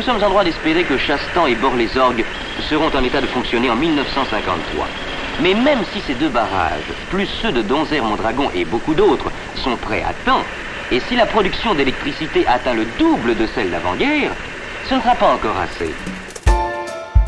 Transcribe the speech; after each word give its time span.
Nous 0.00 0.06
sommes 0.06 0.24
en 0.24 0.30
droit 0.30 0.44
d'espérer 0.44 0.84
que 0.84 0.96
Chastan 0.96 1.46
et 1.46 1.54
Bord-les-Orgues 1.54 2.24
seront 2.70 2.88
en 2.96 3.04
état 3.04 3.20
de 3.20 3.26
fonctionner 3.26 3.68
en 3.68 3.76
1953. 3.76 4.86
Mais 5.42 5.52
même 5.52 5.80
si 5.92 6.00
ces 6.00 6.14
deux 6.14 6.30
barrages, 6.30 6.90
plus 7.10 7.26
ceux 7.26 7.52
de 7.52 7.60
Donzère-Mondragon 7.60 8.50
et 8.54 8.64
beaucoup 8.64 8.94
d'autres, 8.94 9.30
sont 9.56 9.76
prêts 9.76 10.02
à 10.02 10.14
temps, 10.24 10.42
et 10.90 11.00
si 11.00 11.16
la 11.16 11.26
production 11.26 11.74
d'électricité 11.74 12.46
atteint 12.46 12.72
le 12.72 12.86
double 12.98 13.36
de 13.36 13.46
celle 13.54 13.70
d'avant-guerre, 13.70 14.30
ce 14.88 14.94
ne 14.94 15.00
sera 15.00 15.14
pas 15.16 15.34
encore 15.34 15.58
assez. 15.58 15.94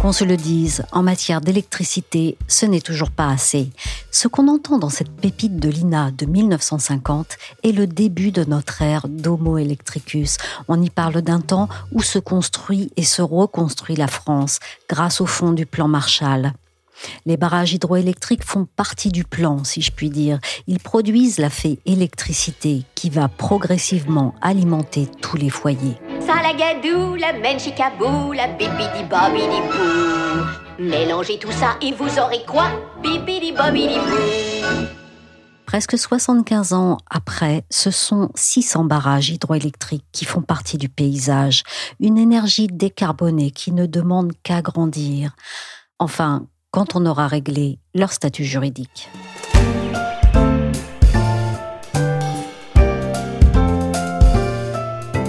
Qu'on 0.02 0.10
se 0.10 0.24
le 0.24 0.36
dise, 0.36 0.82
en 0.90 1.04
matière 1.04 1.40
d'électricité, 1.40 2.36
ce 2.48 2.66
n'est 2.66 2.80
toujours 2.80 3.12
pas 3.12 3.28
assez. 3.28 3.70
Ce 4.10 4.26
qu'on 4.26 4.48
entend 4.48 4.80
dans 4.80 4.88
cette 4.88 5.12
pépite 5.12 5.58
de 5.58 5.68
l'INA 5.68 6.10
de 6.10 6.26
1950 6.26 7.36
est 7.62 7.70
le 7.70 7.86
début 7.86 8.32
de 8.32 8.42
notre 8.42 8.82
ère 8.82 9.06
d'Homo 9.06 9.58
electricus. 9.58 10.38
On 10.66 10.82
y 10.82 10.90
parle 10.90 11.22
d'un 11.22 11.38
temps 11.38 11.68
où 11.92 12.02
se 12.02 12.18
construit 12.18 12.90
et 12.96 13.04
se 13.04 13.22
reconstruit 13.22 13.94
la 13.94 14.08
France 14.08 14.58
grâce 14.88 15.20
au 15.20 15.26
fond 15.26 15.52
du 15.52 15.66
plan 15.66 15.86
Marshall. 15.86 16.52
Les 17.24 17.36
barrages 17.36 17.72
hydroélectriques 17.72 18.44
font 18.44 18.66
partie 18.74 19.10
du 19.10 19.22
plan, 19.22 19.62
si 19.62 19.82
je 19.82 19.92
puis 19.92 20.10
dire. 20.10 20.40
Ils 20.66 20.80
produisent 20.80 21.38
la 21.38 21.48
fée 21.48 21.78
électricité 21.86 22.82
qui 22.96 23.08
va 23.08 23.28
progressivement 23.28 24.34
alimenter 24.40 25.08
tous 25.20 25.36
les 25.36 25.50
foyers. 25.50 25.96
Salagadou, 26.26 27.16
la 27.16 27.32
menchikabou, 27.32 28.32
la 28.32 28.48
bibidi 28.48 29.04
bobidi. 29.04 29.60
Mélangez 30.78 31.38
tout 31.38 31.52
ça 31.52 31.76
et 31.80 31.92
vous 31.92 32.18
aurez 32.18 32.44
quoi? 32.46 32.66
Bibidi 33.02 33.52
bobidi 33.52 33.98
bou. 33.98 34.86
Presque 35.66 35.96
75 35.96 36.74
ans 36.74 36.98
après, 37.08 37.64
ce 37.70 37.90
sont 37.90 38.28
600 38.34 38.84
barrages 38.84 39.30
hydroélectriques 39.30 40.04
qui 40.12 40.26
font 40.26 40.42
partie 40.42 40.76
du 40.76 40.88
paysage, 40.88 41.62
une 41.98 42.18
énergie 42.18 42.66
décarbonée 42.66 43.50
qui 43.50 43.72
ne 43.72 43.86
demande 43.86 44.32
qu'à 44.42 44.60
grandir. 44.60 45.34
Enfin, 45.98 46.46
quand 46.72 46.94
on 46.94 47.06
aura 47.06 47.26
réglé 47.26 47.78
leur 47.94 48.12
statut 48.12 48.44
juridique. 48.44 49.08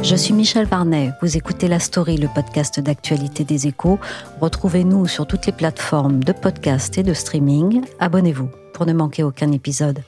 Je 0.04 0.18
suis 0.18 0.34
Michel 0.34 0.66
Varnet, 0.66 1.14
vous 1.22 1.38
écoutez 1.38 1.70
La 1.70 1.80
Story, 1.80 2.18
le 2.18 2.28
podcast 2.28 2.78
d'actualité 2.82 3.46
des 3.46 3.68
échos. 3.68 4.02
Retrouvez-nous 4.42 5.08
sur 5.08 5.26
toutes 5.26 5.46
les 5.46 5.54
plateformes 5.54 6.22
de 6.22 6.34
podcast 6.34 6.98
et 6.98 7.04
de 7.04 7.14
streaming. 7.14 7.86
Abonnez-vous 8.02 8.50
pour 8.74 8.86
ne 8.86 8.92
manquer 8.92 9.24
aucun 9.24 9.50
épisode. 9.54 10.04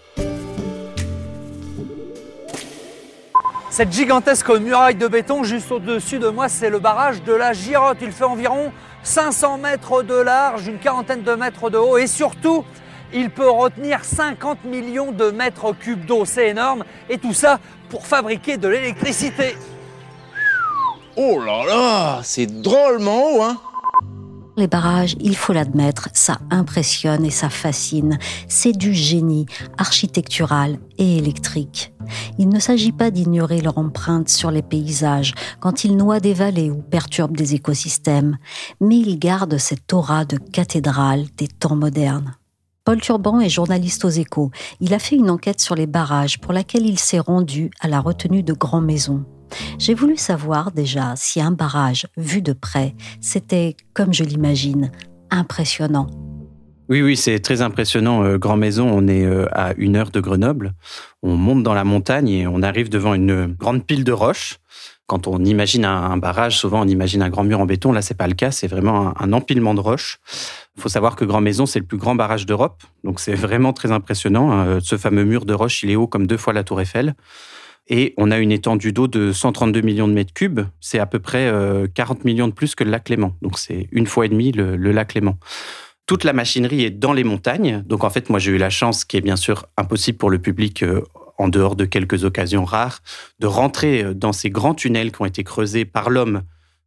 Cette 3.70 3.94
gigantesque 3.94 4.50
muraille 4.50 4.96
de 4.96 5.08
béton 5.08 5.46
juste 5.46 5.72
au-dessus 5.72 6.20
de 6.20 6.28
moi, 6.28 6.50
c'est 6.50 6.70
le 6.70 6.80
barrage 6.80 7.24
de 7.24 7.32
la 7.32 7.54
Girotte. 7.54 8.00
Il 8.02 8.12
fait 8.12 8.26
environ 8.26 8.74
500 9.02 9.60
mètres 9.60 10.04
de 10.04 10.16
large, 10.16 10.68
une 10.68 10.78
quarantaine 10.78 11.24
de 11.24 11.36
mètres 11.36 11.70
de 11.70 11.78
haut 11.78 11.98
et 11.98 12.08
surtout, 12.08 12.66
il 13.14 13.30
peut 13.30 13.50
retenir 13.50 14.04
50 14.04 14.66
millions 14.66 15.14
de 15.14 15.32
mètres 15.32 15.72
cubes 15.72 16.06
d'eau. 16.06 16.26
C'est 16.26 16.50
énorme 16.50 16.84
et 17.10 17.18
tout 17.18 17.34
ça 17.34 17.62
pour 17.90 18.06
fabriquer 18.06 18.58
de 18.58 18.68
l'électricité. 18.68 19.56
Oh 21.18 21.40
là 21.40 21.66
là, 21.66 22.22
c'est 22.24 22.62
drôlement 22.62 23.36
haut, 23.36 23.42
hein 23.42 23.58
les 24.58 24.68
barrages, 24.68 25.18
il 25.20 25.36
faut 25.36 25.52
l'admettre, 25.52 26.08
ça 26.14 26.38
impressionne 26.50 27.26
et 27.26 27.30
ça 27.30 27.50
fascine. 27.50 28.18
C'est 28.48 28.72
du 28.72 28.94
génie 28.94 29.46
architectural 29.78 30.80
et 30.98 31.18
électrique. 31.18 31.94
Il 32.38 32.48
ne 32.48 32.60
s'agit 32.60 32.94
pas 32.94 33.12
d'ignorer 33.12 33.60
leur 33.60 33.78
empreinte 33.78 34.30
sur 34.30 34.52
les 34.52 34.62
paysages 34.62 35.34
quand 35.60 35.84
ils 35.84 35.98
noient 35.98 36.22
des 36.22 36.34
vallées 36.34 36.70
ou 36.70 36.82
perturbent 36.82 37.36
des 37.36 37.54
écosystèmes, 37.56 38.38
mais 38.80 38.98
ils 38.98 39.20
gardent 39.20 39.58
cette 39.58 39.92
aura 39.92 40.24
de 40.24 40.38
cathédrale 40.38 41.26
des 41.38 41.48
temps 41.48 41.76
modernes. 41.76 42.36
Paul 42.86 43.02
Turban 43.02 43.42
est 43.42 43.50
journaliste 43.50 44.06
aux 44.06 44.10
échos. 44.10 44.52
Il 44.80 44.94
a 44.94 45.00
fait 45.00 45.16
une 45.16 45.32
enquête 45.32 45.60
sur 45.60 45.76
les 45.76 45.88
barrages 45.88 46.40
pour 46.40 46.54
laquelle 46.54 46.86
il 46.86 47.00
s'est 47.00 47.20
rendu 47.20 47.72
à 47.82 47.90
la 47.90 48.00
retenue 48.00 48.44
de 48.44 48.54
Grand 48.54 48.82
Maison. 48.82 49.26
J'ai 49.80 49.94
voulu 49.94 50.18
savoir 50.18 50.72
déjà 50.72 51.14
si 51.16 51.42
un 51.42 51.52
barrage 51.52 52.08
vu 52.18 52.42
de 52.42 52.54
près, 52.54 52.96
c'était, 53.22 53.76
comme 53.94 54.14
je 54.14 54.24
l'imagine, 54.24 54.92
impressionnant. 55.32 56.08
Oui, 56.88 57.02
oui, 57.02 57.18
c'est 57.18 57.40
très 57.40 57.64
impressionnant. 57.64 58.24
Euh, 58.24 58.38
Grand 58.38 58.58
Maison, 58.58 58.88
on 58.88 59.08
est 59.08 59.26
euh, 59.26 59.48
à 59.52 59.74
une 59.78 59.96
heure 59.96 60.12
de 60.12 60.20
Grenoble. 60.20 60.74
On 61.24 61.36
monte 61.36 61.64
dans 61.64 61.74
la 61.74 61.84
montagne 61.84 62.30
et 62.30 62.48
on 62.48 62.62
arrive 62.62 62.90
devant 62.90 63.16
une 63.16 63.48
grande 63.48 63.84
pile 63.84 64.04
de 64.04 64.12
roches. 64.12 64.60
Quand 65.08 65.28
on 65.28 65.44
imagine 65.44 65.86
un, 65.86 66.18
barrage, 66.18 66.58
souvent 66.58 66.82
on 66.82 66.88
imagine 66.88 67.22
un 67.22 67.30
grand 67.30 67.44
mur 67.44 67.60
en 67.60 67.66
béton. 67.66 67.92
Là, 67.92 68.02
c'est 68.02 68.18
pas 68.18 68.28
le 68.28 68.34
cas. 68.34 68.52
C'est 68.52 68.68
vraiment 68.68 69.20
un, 69.20 69.34
empilement 69.34 69.74
de 69.74 69.80
roches. 69.80 70.20
Il 70.78 70.82
faut 70.82 70.90
savoir 70.90 71.16
que 71.16 71.26
Grand 71.26 71.42
Maison, 71.42 71.66
c'est 71.66 71.80
le 71.80 71.86
plus 71.86 71.98
grand 71.98 72.16
barrage 72.16 72.46
d'Europe. 72.46 72.84
Donc, 73.04 73.20
c'est 73.20 73.36
vraiment 73.36 73.72
très 73.72 73.92
impressionnant. 73.92 74.52
Hein. 74.52 74.80
Ce 74.82 74.98
fameux 74.98 75.24
mur 75.24 75.46
de 75.46 75.54
roches, 75.54 75.84
il 75.84 75.92
est 75.92 75.96
haut 75.96 76.08
comme 76.08 76.28
deux 76.28 76.38
fois 76.38 76.54
la 76.54 76.64
Tour 76.64 76.82
Eiffel. 76.82 77.16
Et 77.88 78.14
on 78.18 78.32
a 78.32 78.40
une 78.40 78.52
étendue 78.52 78.92
d'eau 78.92 79.08
de 79.08 79.32
132 79.32 79.82
millions 79.82 80.08
de 80.08 80.14
mètres 80.14 80.34
cubes. 80.34 80.62
C'est 80.82 81.00
à 81.00 81.06
peu 81.06 81.20
près 81.20 81.52
40 81.94 82.20
euh, 82.20 82.22
millions 82.26 82.48
de 82.48 82.54
plus 82.54 82.74
que 82.74 82.84
le 82.84 82.90
lac 82.90 83.10
Léman. 83.10 83.36
Donc 83.42 83.60
c'est 83.60 83.88
une 83.92 84.08
fois 84.08 84.26
et 84.26 84.30
demi 84.30 84.52
le, 84.52 84.76
lac 84.76 85.14
Léman. 85.14 85.38
Toute 86.08 86.24
la 86.24 86.34
machinerie 86.34 86.84
est 86.84 86.90
dans 86.90 87.14
les 87.14 87.24
montagnes. 87.24 87.84
Donc 87.86 88.04
en 88.04 88.10
fait, 88.10 88.30
moi 88.30 88.40
j'ai 88.40 88.52
eu 88.52 88.58
la 88.58 88.72
chance, 88.72 89.06
qui 89.06 89.18
est 89.18 89.22
bien 89.22 89.36
sûr 89.36 89.68
impossible 89.78 90.18
pour 90.18 90.32
le 90.32 90.40
public 90.40 90.82
euh, 90.82 91.02
en 91.38 91.48
dehors 91.48 91.76
de 91.76 91.86
quelques 91.86 92.24
occasions 92.24 92.66
rares, 92.66 93.02
de 93.40 93.48
rentrer 93.48 94.04
euh, 94.04 94.14
dans 94.16 94.34
ces 94.34 94.50
grands 94.50 94.74
tunnels 94.74 95.12
qui 95.12 95.22
ont 95.22 95.26
été 95.26 95.44
creusés 95.44 95.86
par 95.86 96.10
l'homme 96.10 96.42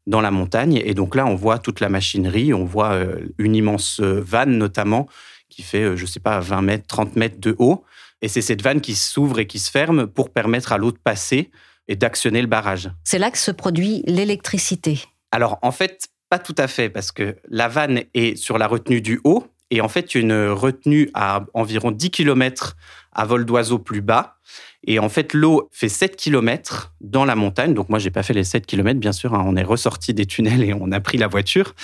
dans 0.08 0.20
la 0.20 0.32
montagne. 0.32 0.82
Et 0.84 0.94
donc 0.94 1.14
là, 1.14 1.26
on 1.26 1.36
voit 1.36 1.58
toute 1.58 1.78
la 1.78 1.90
machinerie, 1.90 2.52
on 2.54 2.64
voit 2.64 2.98
une 3.36 3.54
immense 3.54 4.00
vanne 4.00 4.56
notamment 4.56 5.06
qui 5.50 5.60
fait, 5.60 5.98
je 5.98 6.02
ne 6.02 6.06
sais 6.06 6.20
pas, 6.20 6.40
20 6.40 6.62
mètres, 6.62 6.86
30 6.86 7.16
mètres 7.16 7.38
de 7.38 7.54
haut 7.58 7.84
et 8.22 8.28
c'est 8.28 8.42
cette 8.42 8.62
vanne 8.62 8.80
qui 8.80 8.94
s'ouvre 8.94 9.38
et 9.38 9.46
qui 9.46 9.58
se 9.58 9.70
ferme 9.70 10.06
pour 10.06 10.30
permettre 10.30 10.72
à 10.72 10.78
l'eau 10.78 10.92
de 10.92 10.98
passer 10.98 11.50
et 11.86 11.96
d'actionner 11.96 12.40
le 12.40 12.48
barrage. 12.48 12.90
C'est 13.04 13.18
là 13.18 13.30
que 13.30 13.38
se 13.38 13.50
produit 13.50 14.02
l'électricité. 14.06 15.00
Alors 15.32 15.58
en 15.62 15.72
fait, 15.72 16.08
pas 16.28 16.38
tout 16.38 16.54
à 16.58 16.68
fait, 16.68 16.90
parce 16.90 17.12
que 17.12 17.36
la 17.48 17.68
vanne 17.68 18.02
est 18.14 18.36
sur 18.36 18.58
la 18.58 18.66
retenue 18.66 19.00
du 19.00 19.20
haut, 19.24 19.46
et 19.70 19.80
en 19.80 19.88
fait, 19.88 20.14
une 20.14 20.48
retenue 20.48 21.10
à 21.14 21.44
environ 21.52 21.90
10 21.90 22.10
km 22.10 22.76
à 23.12 23.24
vol 23.24 23.44
d'oiseau 23.44 23.78
plus 23.78 24.00
bas. 24.00 24.36
Et 24.86 24.98
en 24.98 25.08
fait, 25.08 25.34
l'eau 25.34 25.68
fait 25.72 25.88
7 25.88 26.16
km 26.16 26.94
dans 27.00 27.24
la 27.24 27.34
montagne. 27.34 27.74
Donc 27.74 27.88
moi, 27.88 27.98
j'ai 27.98 28.10
pas 28.10 28.22
fait 28.22 28.32
les 28.32 28.44
7 28.44 28.64
km, 28.64 28.98
bien 28.98 29.12
sûr. 29.12 29.34
Hein. 29.34 29.44
On 29.46 29.56
est 29.56 29.62
ressorti 29.62 30.14
des 30.14 30.24
tunnels 30.24 30.62
et 30.62 30.72
on 30.72 30.90
a 30.92 31.00
pris 31.00 31.18
la 31.18 31.26
voiture. 31.26 31.74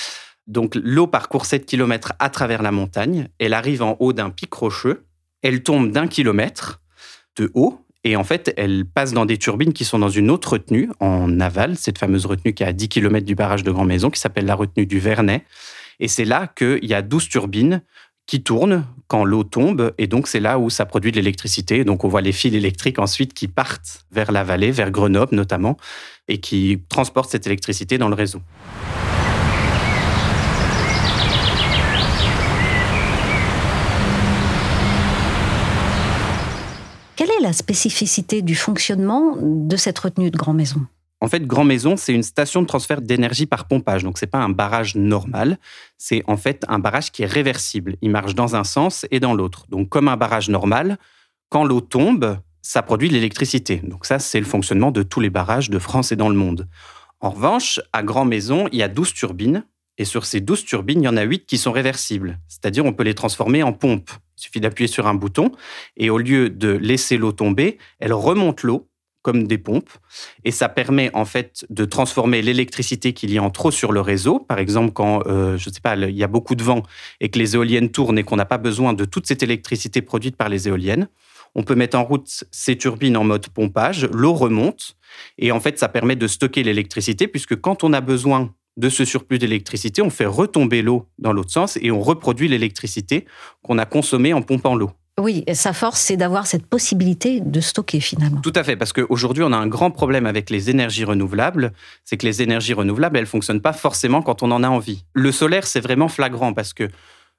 Donc 0.46 0.74
l'eau 0.74 1.06
parcourt 1.06 1.46
7 1.46 1.66
km 1.66 2.12
à 2.18 2.30
travers 2.30 2.62
la 2.62 2.70
montagne. 2.70 3.28
Elle 3.38 3.52
arrive 3.52 3.82
en 3.82 3.96
haut 4.00 4.12
d'un 4.12 4.30
pic 4.30 4.52
rocheux. 4.52 5.04
Elle 5.44 5.62
tombe 5.62 5.92
d'un 5.92 6.08
kilomètre 6.08 6.80
de 7.36 7.52
haut 7.54 7.84
et 8.02 8.16
en 8.16 8.24
fait, 8.24 8.52
elle 8.56 8.84
passe 8.84 9.12
dans 9.12 9.26
des 9.26 9.38
turbines 9.38 9.72
qui 9.72 9.84
sont 9.84 9.98
dans 9.98 10.08
une 10.08 10.30
autre 10.30 10.52
retenue 10.52 10.90
en 11.00 11.38
aval, 11.38 11.76
cette 11.76 11.98
fameuse 11.98 12.26
retenue 12.26 12.52
qui 12.52 12.62
est 12.62 12.66
à 12.66 12.72
10 12.72 12.88
km 12.88 13.24
du 13.24 13.34
barrage 13.34 13.62
de 13.62 13.70
Grand 13.70 13.84
Maison, 13.84 14.10
qui 14.10 14.20
s'appelle 14.20 14.46
la 14.46 14.54
retenue 14.54 14.86
du 14.86 14.98
Vernet. 14.98 15.44
Et 16.00 16.08
c'est 16.08 16.24
là 16.24 16.50
qu'il 16.54 16.84
y 16.84 16.92
a 16.92 17.00
12 17.00 17.28
turbines 17.28 17.82
qui 18.26 18.42
tournent 18.42 18.86
quand 19.06 19.24
l'eau 19.24 19.44
tombe. 19.44 19.94
Et 19.96 20.06
donc, 20.06 20.28
c'est 20.28 20.40
là 20.40 20.58
où 20.58 20.68
ça 20.68 20.86
produit 20.86 21.12
de 21.12 21.16
l'électricité. 21.16 21.84
Donc, 21.84 22.04
on 22.04 22.08
voit 22.08 22.20
les 22.20 22.32
fils 22.32 22.54
électriques 22.54 22.98
ensuite 22.98 23.32
qui 23.32 23.48
partent 23.48 24.04
vers 24.12 24.32
la 24.32 24.44
vallée, 24.44 24.70
vers 24.70 24.90
Grenoble 24.90 25.34
notamment, 25.34 25.76
et 26.28 26.40
qui 26.40 26.82
transportent 26.88 27.30
cette 27.30 27.46
électricité 27.46 27.96
dans 27.96 28.08
le 28.08 28.14
réseau. 28.14 28.40
La 37.44 37.52
spécificité 37.52 38.42
du 38.42 38.56
fonctionnement 38.56 39.36
de 39.40 39.76
cette 39.76 39.98
retenue 39.98 40.30
de 40.30 40.36
Grand 40.36 40.54
Maison? 40.54 40.80
En 41.20 41.28
fait, 41.28 41.46
Grand 41.46 41.64
Maison, 41.64 41.96
c'est 41.96 42.12
une 42.12 42.22
station 42.22 42.60
de 42.60 42.66
transfert 42.66 43.00
d'énergie 43.00 43.46
par 43.46 43.66
pompage. 43.66 44.02
Donc, 44.02 44.18
ce 44.18 44.24
n'est 44.24 44.30
pas 44.30 44.38
un 44.38 44.48
barrage 44.48 44.94
normal. 44.96 45.58
C'est 45.96 46.22
en 46.26 46.36
fait 46.36 46.64
un 46.68 46.78
barrage 46.78 47.12
qui 47.12 47.22
est 47.22 47.26
réversible. 47.26 47.96
Il 48.02 48.10
marche 48.10 48.34
dans 48.34 48.56
un 48.56 48.64
sens 48.64 49.06
et 49.10 49.20
dans 49.20 49.34
l'autre. 49.34 49.66
Donc, 49.68 49.88
comme 49.88 50.08
un 50.08 50.16
barrage 50.16 50.48
normal, 50.48 50.98
quand 51.48 51.64
l'eau 51.64 51.80
tombe, 51.80 52.38
ça 52.62 52.82
produit 52.82 53.08
de 53.08 53.14
l'électricité. 53.14 53.76
Donc 53.84 54.06
ça, 54.06 54.18
c'est 54.18 54.40
le 54.40 54.46
fonctionnement 54.46 54.90
de 54.90 55.02
tous 55.02 55.20
les 55.20 55.30
barrages 55.30 55.70
de 55.70 55.78
France 55.78 56.12
et 56.12 56.16
dans 56.16 56.28
le 56.28 56.34
monde. 56.34 56.66
En 57.20 57.30
revanche, 57.30 57.80
à 57.92 58.02
Grand 58.02 58.24
Maison, 58.24 58.68
il 58.72 58.78
y 58.78 58.82
a 58.82 58.88
12 58.88 59.14
turbines. 59.14 59.64
Et 59.96 60.04
sur 60.04 60.24
ces 60.24 60.40
12 60.40 60.64
turbines, 60.64 61.02
il 61.02 61.04
y 61.04 61.08
en 61.08 61.16
a 61.16 61.22
8 61.22 61.46
qui 61.46 61.56
sont 61.56 61.72
réversibles. 61.72 62.40
C'est-à-dire, 62.48 62.84
on 62.84 62.92
peut 62.92 63.04
les 63.04 63.14
transformer 63.14 63.62
en 63.62 63.72
pompes. 63.72 64.10
Suffit 64.44 64.60
d'appuyer 64.60 64.88
sur 64.88 65.06
un 65.06 65.14
bouton. 65.14 65.52
Et 65.96 66.10
au 66.10 66.18
lieu 66.18 66.50
de 66.50 66.68
laisser 66.68 67.16
l'eau 67.16 67.32
tomber, 67.32 67.78
elle 67.98 68.12
remonte 68.12 68.62
l'eau 68.62 68.90
comme 69.22 69.46
des 69.46 69.56
pompes. 69.56 69.88
Et 70.44 70.50
ça 70.50 70.68
permet 70.68 71.10
en 71.14 71.24
fait 71.24 71.64
de 71.70 71.86
transformer 71.86 72.42
l'électricité 72.42 73.14
qu'il 73.14 73.32
y 73.32 73.38
a 73.38 73.42
en 73.42 73.48
trop 73.48 73.70
sur 73.70 73.90
le 73.90 74.02
réseau. 74.02 74.38
Par 74.38 74.58
exemple, 74.58 74.92
quand, 74.92 75.26
euh, 75.26 75.56
je 75.56 75.70
sais 75.70 75.80
pas, 75.80 75.96
il 75.96 76.14
y 76.14 76.22
a 76.22 76.28
beaucoup 76.28 76.54
de 76.54 76.62
vent 76.62 76.82
et 77.20 77.30
que 77.30 77.38
les 77.38 77.54
éoliennes 77.54 77.88
tournent 77.88 78.18
et 78.18 78.22
qu'on 78.22 78.36
n'a 78.36 78.44
pas 78.44 78.58
besoin 78.58 78.92
de 78.92 79.06
toute 79.06 79.26
cette 79.26 79.42
électricité 79.42 80.02
produite 80.02 80.36
par 80.36 80.50
les 80.50 80.68
éoliennes, 80.68 81.08
on 81.54 81.62
peut 81.62 81.74
mettre 81.74 81.96
en 81.96 82.04
route 82.04 82.44
ces 82.50 82.76
turbines 82.76 83.16
en 83.16 83.24
mode 83.24 83.48
pompage, 83.48 84.06
l'eau 84.12 84.34
remonte 84.34 84.96
et 85.38 85.52
en 85.52 85.60
fait 85.60 85.78
ça 85.78 85.88
permet 85.88 86.16
de 86.16 86.26
stocker 86.26 86.62
l'électricité 86.62 87.28
puisque 87.28 87.56
quand 87.56 87.82
on 87.82 87.92
a 87.92 88.00
besoin 88.00 88.52
de 88.76 88.88
ce 88.88 89.04
surplus 89.04 89.38
d'électricité, 89.38 90.02
on 90.02 90.10
fait 90.10 90.26
retomber 90.26 90.82
l'eau 90.82 91.06
dans 91.18 91.32
l'autre 91.32 91.50
sens 91.50 91.78
et 91.80 91.90
on 91.90 92.00
reproduit 92.00 92.48
l'électricité 92.48 93.24
qu'on 93.62 93.78
a 93.78 93.86
consommée 93.86 94.32
en 94.32 94.42
pompant 94.42 94.74
l'eau. 94.74 94.90
Oui, 95.20 95.44
sa 95.52 95.72
force, 95.72 96.00
c'est 96.00 96.16
d'avoir 96.16 96.48
cette 96.48 96.66
possibilité 96.66 97.40
de 97.40 97.60
stocker 97.60 98.00
finalement. 98.00 98.40
Tout 98.40 98.52
à 98.56 98.64
fait, 98.64 98.74
parce 98.74 98.92
qu'aujourd'hui, 98.92 99.44
on 99.44 99.52
a 99.52 99.56
un 99.56 99.68
grand 99.68 99.92
problème 99.92 100.26
avec 100.26 100.50
les 100.50 100.70
énergies 100.70 101.04
renouvelables, 101.04 101.72
c'est 102.04 102.16
que 102.16 102.26
les 102.26 102.42
énergies 102.42 102.74
renouvelables, 102.74 103.16
elles 103.16 103.22
ne 103.22 103.28
fonctionnent 103.28 103.60
pas 103.60 103.72
forcément 103.72 104.22
quand 104.22 104.42
on 104.42 104.50
en 104.50 104.64
a 104.64 104.68
envie. 104.68 105.04
Le 105.12 105.30
solaire, 105.30 105.68
c'est 105.68 105.80
vraiment 105.80 106.08
flagrant, 106.08 106.52
parce 106.52 106.72
que 106.72 106.88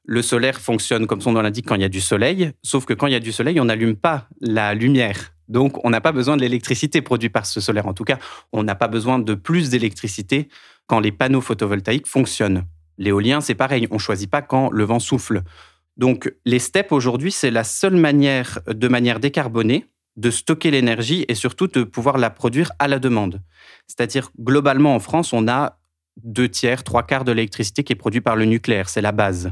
le 0.05 0.21
solaire 0.21 0.61
fonctionne, 0.61 1.05
comme 1.05 1.19
son 1.19 1.33
nom 1.33 1.41
l'indique, 1.41 1.67
quand 1.67 1.75
il 1.75 1.81
y 1.81 1.85
a 1.85 1.89
du 1.89 1.99
soleil, 1.99 2.51
sauf 2.63 2.85
que 2.85 2.93
quand 2.93 3.07
il 3.07 3.13
y 3.13 3.17
a 3.17 3.19
du 3.19 3.33
soleil, 3.33 3.59
on 3.59 3.65
n'allume 3.65 3.97
pas 3.97 4.29
la 4.39 4.73
lumière. 4.73 5.33
Donc, 5.49 5.83
on 5.83 5.89
n'a 5.89 6.01
pas 6.01 6.13
besoin 6.13 6.37
de 6.37 6.41
l'électricité 6.41 7.01
produite 7.01 7.33
par 7.33 7.45
ce 7.45 7.59
solaire. 7.59 7.87
En 7.87 7.93
tout 7.93 8.05
cas, 8.05 8.19
on 8.53 8.63
n'a 8.63 8.75
pas 8.75 8.87
besoin 8.87 9.19
de 9.19 9.33
plus 9.33 9.69
d'électricité 9.69 10.47
quand 10.87 10.99
les 10.99 11.11
panneaux 11.11 11.41
photovoltaïques 11.41 12.07
fonctionnent. 12.07 12.65
L'éolien, 12.97 13.41
c'est 13.41 13.55
pareil, 13.55 13.87
on 13.91 13.95
ne 13.95 13.99
choisit 13.99 14.29
pas 14.29 14.41
quand 14.41 14.69
le 14.71 14.83
vent 14.83 14.99
souffle. 14.99 15.43
Donc, 15.97 16.33
les 16.45 16.59
steppes 16.59 16.91
aujourd'hui, 16.91 17.31
c'est 17.31 17.51
la 17.51 17.63
seule 17.63 17.95
manière, 17.95 18.59
de 18.67 18.87
manière 18.87 19.19
décarbonée, 19.19 19.85
de 20.15 20.31
stocker 20.31 20.71
l'énergie 20.71 21.25
et 21.27 21.35
surtout 21.35 21.67
de 21.67 21.83
pouvoir 21.83 22.17
la 22.17 22.29
produire 22.29 22.71
à 22.79 22.87
la 22.87 22.99
demande. 22.99 23.41
C'est-à-dire, 23.87 24.31
globalement, 24.39 24.95
en 24.95 24.99
France, 24.99 25.33
on 25.33 25.47
a 25.47 25.79
deux 26.23 26.47
tiers, 26.47 26.83
trois 26.83 27.03
quarts 27.03 27.25
de 27.25 27.31
l'électricité 27.31 27.83
qui 27.83 27.93
est 27.93 27.97
produite 27.97 28.23
par 28.23 28.35
le 28.35 28.45
nucléaire. 28.45 28.87
C'est 28.87 29.01
la 29.01 29.11
base 29.11 29.51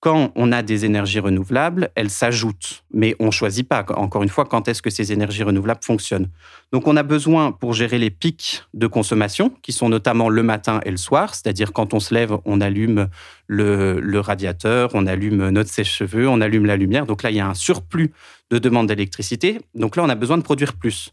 quand 0.00 0.30
on 0.36 0.52
a 0.52 0.62
des 0.62 0.84
énergies 0.84 1.18
renouvelables, 1.18 1.90
elles 1.96 2.10
s'ajoutent. 2.10 2.84
Mais 2.92 3.16
on 3.18 3.26
ne 3.26 3.30
choisit 3.30 3.68
pas, 3.68 3.84
encore 3.96 4.22
une 4.22 4.28
fois, 4.28 4.44
quand 4.44 4.68
est-ce 4.68 4.80
que 4.80 4.90
ces 4.90 5.12
énergies 5.12 5.42
renouvelables 5.42 5.80
fonctionnent? 5.82 6.28
Donc 6.72 6.86
on 6.86 6.96
a 6.96 7.02
besoin, 7.02 7.50
pour 7.50 7.72
gérer 7.72 7.98
les 7.98 8.10
pics 8.10 8.62
de 8.74 8.86
consommation, 8.86 9.50
qui 9.62 9.72
sont 9.72 9.88
notamment 9.88 10.28
le 10.28 10.42
matin 10.44 10.80
et 10.84 10.92
le 10.92 10.96
soir, 10.96 11.34
c'est-à-dire 11.34 11.72
quand 11.72 11.94
on 11.94 12.00
se 12.00 12.14
lève, 12.14 12.36
on 12.44 12.60
allume 12.60 13.08
le, 13.48 14.20
radiateur, 14.20 14.90
on 14.94 15.06
allume 15.06 15.48
notre 15.48 15.70
sèche-cheveux, 15.70 16.28
on 16.28 16.40
allume 16.40 16.66
la 16.66 16.76
lumière. 16.76 17.04
Donc 17.04 17.24
là, 17.24 17.30
il 17.30 17.36
y 17.36 17.40
a 17.40 17.48
un 17.48 17.54
surplus 17.54 18.12
de 18.50 18.58
demande 18.58 18.86
d'électricité. 18.86 19.58
Donc 19.74 19.96
là, 19.96 20.04
on 20.04 20.08
a 20.08 20.14
besoin 20.14 20.38
de 20.38 20.42
produire 20.42 20.74
plus. 20.74 21.12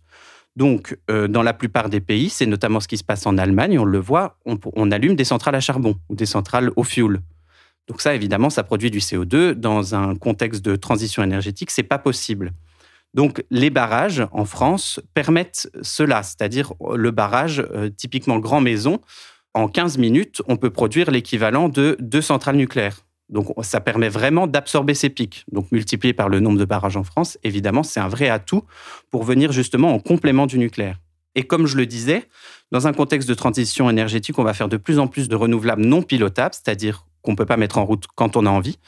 Donc, 0.56 0.98
euh, 1.10 1.28
dans 1.28 1.44
la 1.44 1.54
plupart 1.54 1.90
des 1.90 2.00
pays, 2.00 2.30
c'est 2.30 2.46
notamment 2.46 2.80
ce 2.80 2.88
qui 2.88 2.98
se 2.98 3.04
passe 3.04 3.26
en 3.26 3.38
Allemagne, 3.38 3.78
on 3.78 3.84
le 3.84 4.00
voit, 4.00 4.38
on, 4.46 4.58
on 4.76 4.92
allume 4.92 5.16
des 5.16 5.26
centrales 5.26 5.56
à 5.56 5.60
charbon 5.60 5.98
ou 6.08 6.16
des 6.16 6.26
centrales 6.26 6.72
au 6.78 6.84
fioul. 6.84 7.20
Donc 7.88 8.02
ça, 8.02 8.16
évidemment, 8.16 8.50
ça 8.50 8.64
produit 8.64 8.92
du 8.92 9.00
CO2. 9.00 9.52
Dans 9.52 9.96
un 9.96 10.16
contexte 10.16 10.64
de 10.64 10.76
transition 10.76 11.24
énergétique, 11.24 11.72
c'est 11.72 11.84
pas 11.84 12.00
possible. 12.00 12.52
Donc 13.14 13.44
les 13.50 13.70
barrages 13.70 14.28
en 14.32 14.46
France 14.46 15.00
permettent 15.14 15.70
cela, 15.82 16.22
c'est-à-dire 16.22 16.74
le 16.96 17.12
barrage 17.12 17.66
euh, 17.74 17.90
typiquement 17.90 18.40
grand 18.40 18.60
maison, 18.60 19.00
en 19.54 19.70
15 19.70 19.98
minutes, 19.98 20.42
on 20.48 20.58
peut 20.58 20.70
produire 20.70 21.10
l'équivalent 21.12 21.70
de 21.70 21.96
deux 22.02 22.22
centrales 22.22 22.58
nucléaires. 22.58 23.06
Donc 23.30 23.54
ça 23.62 23.80
permet 23.80 24.10
vraiment 24.10 24.48
d'absorber 24.48 24.94
ces 24.94 25.10
pics. 25.10 25.46
Donc 25.52 25.72
multiplié 25.72 26.14
par 26.14 26.28
le 26.28 26.42
nombre 26.42 26.60
de 26.60 26.66
barrages 26.66 26.98
en 26.98 27.06
France, 27.06 27.38
évidemment, 27.42 27.82
c'est 27.82 28.02
un 28.02 28.10
vrai 28.10 28.28
atout 28.28 28.64
pour 29.12 29.24
venir 29.24 29.54
justement 29.54 29.94
en 29.94 30.00
complément 30.00 30.46
du 30.46 30.60
nucléaire. 30.60 31.00
Et 31.36 31.44
comme 31.44 31.68
je 31.68 31.78
le 31.78 31.86
disais, 31.86 32.28
dans 32.72 32.86
un 32.86 32.94
contexte 32.94 33.30
de 33.30 33.34
transition 33.34 33.90
énergétique, 33.90 34.38
on 34.40 34.44
va 34.44 34.54
faire 34.54 34.70
de 34.70 34.78
plus 34.78 35.00
en 35.00 35.08
plus 35.08 35.30
de 35.30 35.36
renouvelables 35.36 35.86
non 35.86 36.02
pilotables, 36.02 36.54
c'est-à-dire 36.54 37.06
qu'on 37.25 37.31
ne 37.31 37.38
peut 37.38 37.45
pas 37.45 37.57
mettre 37.57 37.77
en 37.77 37.86
route 37.86 38.06
quand 38.16 38.38
on 38.38 38.45
a 38.45 38.50
envie. 38.50 38.80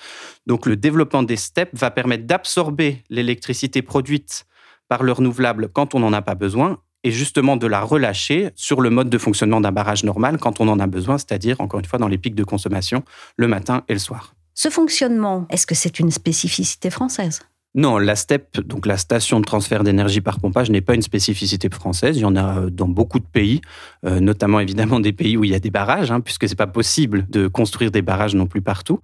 Donc 0.46 0.66
le 0.66 0.78
développement 0.78 1.24
des 1.24 1.36
steps 1.36 1.74
va 1.74 1.92
permettre 1.92 2.26
d'absorber 2.26 3.04
l'électricité 3.10 3.82
produite 3.82 4.46
par 4.88 5.04
le 5.04 5.12
renouvelable 5.12 5.70
quand 5.74 5.96
on 5.96 6.00
n'en 6.00 6.14
a 6.14 6.22
pas 6.22 6.36
besoin 6.36 6.80
et 7.04 7.12
justement 7.12 7.58
de 7.58 7.68
la 7.68 7.82
relâcher 7.82 8.52
sur 8.56 8.82
le 8.82 8.90
mode 8.90 9.10
de 9.10 9.18
fonctionnement 9.18 9.62
d'un 9.62 9.72
barrage 9.72 10.04
normal 10.04 10.38
quand 10.38 10.60
on 10.60 10.68
en 10.68 10.80
a 10.80 10.88
besoin, 10.88 11.18
c'est-à-dire, 11.18 11.62
encore 11.62 11.80
une 11.80 11.86
fois, 11.86 12.00
dans 12.00 12.08
les 12.08 12.18
pics 12.18 12.36
de 12.36 12.44
consommation, 12.44 13.04
le 13.36 13.48
matin 13.48 13.84
et 13.88 13.94
le 13.94 14.00
soir. 14.00 14.34
Ce 14.54 14.70
fonctionnement, 14.70 15.46
est-ce 15.50 15.68
que 15.68 15.76
c'est 15.76 16.00
une 16.00 16.12
spécificité 16.12 16.90
française? 16.90 17.42
Non, 17.78 18.00
la 18.00 18.16
STEP, 18.16 18.62
donc 18.62 18.88
la 18.88 18.98
station 18.98 19.40
de 19.40 19.46
transfert 19.46 19.84
d'énergie 19.84 20.20
par 20.20 20.40
pompage, 20.40 20.72
n'est 20.72 20.82
pas 20.82 20.96
une 20.96 21.04
spécificité 21.04 21.70
française. 21.70 22.18
Il 22.18 22.22
y 22.22 22.26
en 22.26 22.36
a 22.36 22.58
euh, 22.58 22.70
dans 22.72 22.88
beaucoup 22.88 23.20
de 23.20 23.26
pays, 23.26 23.62
euh, 24.04 24.20
notamment 24.20 24.60
évidemment 24.60 25.00
des 25.00 25.14
pays 25.14 25.38
où 25.38 25.44
il 25.44 25.52
y 25.52 25.56
a 25.56 25.60
des 25.60 25.70
barrages, 25.70 26.10
hein, 26.10 26.20
puisque 26.20 26.50
c'est 26.50 26.58
pas 26.58 26.66
possible 26.66 27.28
de 27.30 27.48
construire 27.48 27.92
des 27.92 28.02
barrages 28.02 28.34
non 28.34 28.48
plus 28.48 28.64
partout. 28.64 29.00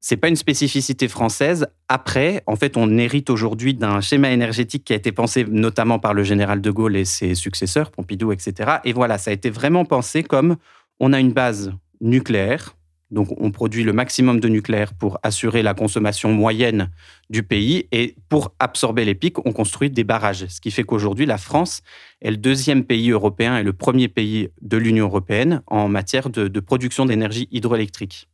C'est 0.00 0.16
pas 0.16 0.26
une 0.26 0.34
spécificité 0.34 1.06
française. 1.06 1.68
Après, 1.88 2.42
en 2.46 2.56
fait, 2.56 2.76
on 2.76 2.98
hérite 2.98 3.30
aujourd'hui 3.30 3.74
d'un 3.74 4.00
schéma 4.00 4.32
énergétique 4.32 4.82
qui 4.82 4.92
a 4.92 4.96
été 4.96 5.12
pensé 5.12 5.44
notamment 5.48 6.00
par 6.00 6.12
le 6.12 6.24
général 6.24 6.60
de 6.60 6.70
Gaulle 6.72 6.96
et 6.96 7.04
ses 7.04 7.36
successeurs, 7.36 7.92
Pompidou, 7.92 8.32
etc. 8.32 8.78
Et 8.84 8.92
voilà, 8.92 9.18
ça 9.18 9.30
a 9.30 9.34
été 9.34 9.50
vraiment 9.50 9.84
pensé 9.84 10.24
comme 10.24 10.56
on 10.98 11.12
a 11.12 11.20
une 11.20 11.32
base 11.32 11.72
nucléaire 12.00 12.75
donc, 13.12 13.28
on 13.38 13.52
produit 13.52 13.84
le 13.84 13.92
maximum 13.92 14.40
de 14.40 14.48
nucléaire 14.48 14.92
pour 14.92 15.18
assurer 15.22 15.62
la 15.62 15.74
consommation 15.74 16.32
moyenne 16.32 16.90
du 17.30 17.44
pays. 17.44 17.86
Et 17.92 18.16
pour 18.28 18.52
absorber 18.58 19.04
les 19.04 19.14
pics, 19.14 19.38
on 19.46 19.52
construit 19.52 19.90
des 19.90 20.02
barrages. 20.02 20.46
Ce 20.46 20.60
qui 20.60 20.72
fait 20.72 20.82
qu'aujourd'hui, 20.82 21.24
la 21.24 21.38
France 21.38 21.82
est 22.20 22.30
le 22.30 22.36
deuxième 22.36 22.84
pays 22.84 23.10
européen 23.10 23.58
et 23.58 23.62
le 23.62 23.72
premier 23.72 24.08
pays 24.08 24.48
de 24.60 24.76
l'Union 24.76 25.04
européenne 25.06 25.62
en 25.68 25.88
matière 25.88 26.30
de, 26.30 26.60
production 26.60 27.06
d'énergie 27.06 27.48
hydroélectrique. 27.52 28.28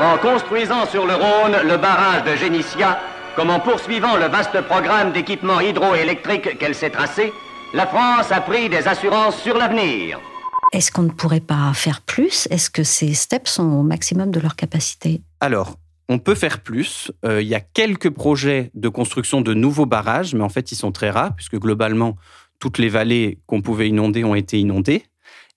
En 0.00 0.16
construisant 0.16 0.86
sur 0.86 1.06
le 1.06 1.14
Rhône 1.14 1.56
le 1.68 1.76
barrage 1.76 2.24
de 2.24 2.36
Génissia, 2.36 2.98
comme 3.36 3.50
en 3.50 3.60
poursuivant 3.60 4.16
le 4.16 4.26
vaste 4.26 4.62
programme 4.62 5.12
d'équipement 5.12 5.60
hydroélectrique 5.60 6.56
qu'elle 6.58 6.74
s'est 6.74 6.90
tracé, 6.90 7.32
la 7.72 7.86
France 7.86 8.32
a 8.32 8.40
pris 8.40 8.68
des 8.68 8.88
assurances 8.88 9.40
sur 9.40 9.56
l'avenir. 9.56 10.20
Est-ce 10.72 10.90
qu'on 10.90 11.02
ne 11.02 11.10
pourrait 11.10 11.40
pas 11.40 11.72
faire 11.74 12.00
plus? 12.00 12.48
Est-ce 12.50 12.70
que 12.70 12.82
ces 12.82 13.14
steps 13.14 13.50
sont 13.50 13.70
au 13.70 13.82
maximum 13.82 14.30
de 14.30 14.40
leur 14.40 14.56
capacité? 14.56 15.20
Alors, 15.40 15.76
on 16.08 16.18
peut 16.18 16.34
faire 16.34 16.60
plus. 16.60 17.12
Euh, 17.24 17.42
il 17.42 17.48
y 17.48 17.54
a 17.54 17.60
quelques 17.60 18.10
projets 18.10 18.70
de 18.74 18.88
construction 18.88 19.40
de 19.40 19.54
nouveaux 19.54 19.86
barrages, 19.86 20.34
mais 20.34 20.42
en 20.42 20.48
fait, 20.48 20.72
ils 20.72 20.76
sont 20.76 20.92
très 20.92 21.10
rares, 21.10 21.34
puisque 21.36 21.58
globalement, 21.58 22.16
toutes 22.58 22.78
les 22.78 22.88
vallées 22.88 23.38
qu'on 23.46 23.62
pouvait 23.62 23.88
inonder 23.88 24.24
ont 24.24 24.34
été 24.34 24.58
inondées. 24.58 25.04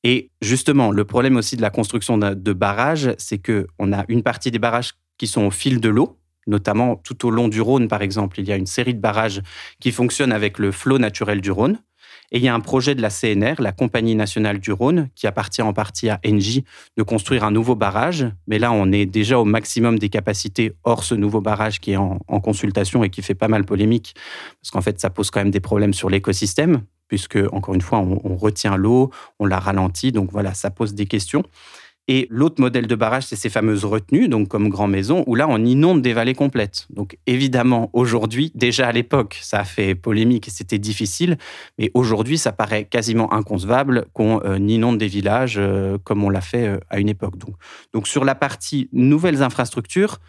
Et 0.03 0.29
justement, 0.41 0.91
le 0.91 1.05
problème 1.05 1.37
aussi 1.37 1.55
de 1.57 1.61
la 1.61 1.69
construction 1.69 2.17
de 2.17 2.53
barrages, 2.53 3.13
c'est 3.17 3.39
qu'on 3.39 3.93
a 3.93 4.05
une 4.07 4.21
partie 4.21 4.51
des 4.51 4.59
barrages 4.59 4.91
qui 5.17 5.27
sont 5.27 5.43
au 5.43 5.51
fil 5.51 5.79
de 5.79 5.89
l'eau, 5.89 6.19
notamment 6.45 6.97
tout 6.97 7.25
au 7.25 7.31
long 7.31 7.47
du 7.47 7.61
Rhône, 7.61 7.87
par 7.87 8.01
exemple. 8.01 8.39
Il 8.39 8.47
y 8.47 8.51
a 8.51 8.55
une 8.55 8.65
série 8.65 8.93
de 8.93 8.99
barrages 8.99 9.41
qui 9.79 9.91
fonctionnent 9.91 10.33
avec 10.33 10.59
le 10.59 10.71
flot 10.71 10.97
naturel 10.97 11.41
du 11.41 11.51
Rhône. 11.51 11.79
Et 12.33 12.39
il 12.39 12.43
y 12.43 12.47
a 12.47 12.55
un 12.55 12.59
projet 12.59 12.95
de 12.95 13.01
la 13.01 13.09
CNR, 13.09 13.61
la 13.61 13.71
Compagnie 13.71 14.15
nationale 14.15 14.59
du 14.59 14.71
Rhône, 14.71 15.09
qui 15.13 15.27
appartient 15.27 15.61
en 15.61 15.71
partie 15.71 16.09
à 16.09 16.19
Engie, 16.25 16.65
de 16.97 17.03
construire 17.03 17.43
un 17.43 17.51
nouveau 17.51 17.75
barrage. 17.75 18.25
Mais 18.47 18.57
là, 18.57 18.71
on 18.71 18.91
est 18.91 19.05
déjà 19.05 19.39
au 19.39 19.45
maximum 19.45 19.99
des 19.99 20.09
capacités 20.09 20.73
hors 20.83 21.03
ce 21.03 21.13
nouveau 21.13 21.41
barrage 21.41 21.79
qui 21.79 21.91
est 21.91 21.97
en, 21.97 22.17
consultation 22.43 23.03
et 23.03 23.09
qui 23.11 23.21
fait 23.21 23.35
pas 23.35 23.47
mal 23.47 23.63
polémique, 23.63 24.15
parce 24.61 24.71
qu'en 24.71 24.81
fait, 24.81 24.99
ça 24.99 25.11
pose 25.11 25.29
quand 25.29 25.39
même 25.39 25.51
des 25.51 25.59
problèmes 25.59 25.93
sur 25.93 26.09
l'écosystème, 26.09 26.81
puisque, 27.07 27.37
encore 27.51 27.75
une 27.75 27.81
fois, 27.81 27.99
on 27.99 28.35
retient 28.35 28.75
l'eau, 28.75 29.11
on 29.39 29.45
la 29.45 29.59
ralentit. 29.59 30.11
Donc 30.11 30.31
voilà, 30.31 30.55
ça 30.55 30.71
pose 30.71 30.95
des 30.95 31.05
questions. 31.05 31.43
Et 32.09 32.27
l'autre 32.29 32.59
modèle 32.59 32.87
de 32.87 32.95
barrage, 32.95 33.23
c'est 33.23 33.37
ces 33.37 33.49
fameuses 33.49 33.85
retenues, 33.85 34.27
donc 34.27 34.49
comme 34.49 34.67
Grand 34.67 34.87
Maison, 34.87 35.23
où 35.25 35.35
là, 35.35 35.47
on 35.47 35.63
inonde 35.63 36.01
des 36.01 36.11
vallées 36.11 36.33
complètes. 36.33 36.87
Donc 36.89 37.17
évidemment, 37.27 37.89
aujourd'hui, 37.93 38.51
déjà 38.55 38.89
à 38.89 38.91
l'époque, 38.91 39.39
ça 39.41 39.59
a 39.59 39.63
fait 39.63 39.95
polémique 39.95 40.49
et 40.49 40.51
c'était 40.51 40.79
difficile, 40.79 41.37
mais 41.77 41.91
aujourd'hui, 41.93 42.37
ça 42.37 42.51
paraît 42.51 42.83
quasiment 42.83 43.31
inconcevable 43.33 44.05
qu'on 44.11 44.41
euh, 44.43 44.57
inonde 44.57 44.97
des 44.97 45.07
villages 45.07 45.55
euh, 45.57 45.97
comme 46.03 46.25
on 46.25 46.29
l'a 46.29 46.41
fait 46.41 46.67
euh, 46.67 46.77
à 46.89 46.99
une 46.99 47.07
époque. 47.07 47.37
Donc, 47.37 47.55
donc 47.93 48.07
sur 48.07 48.25
la 48.25 48.35
partie 48.35 48.89
nouvelles 48.91 49.41
infrastructures, 49.41 50.19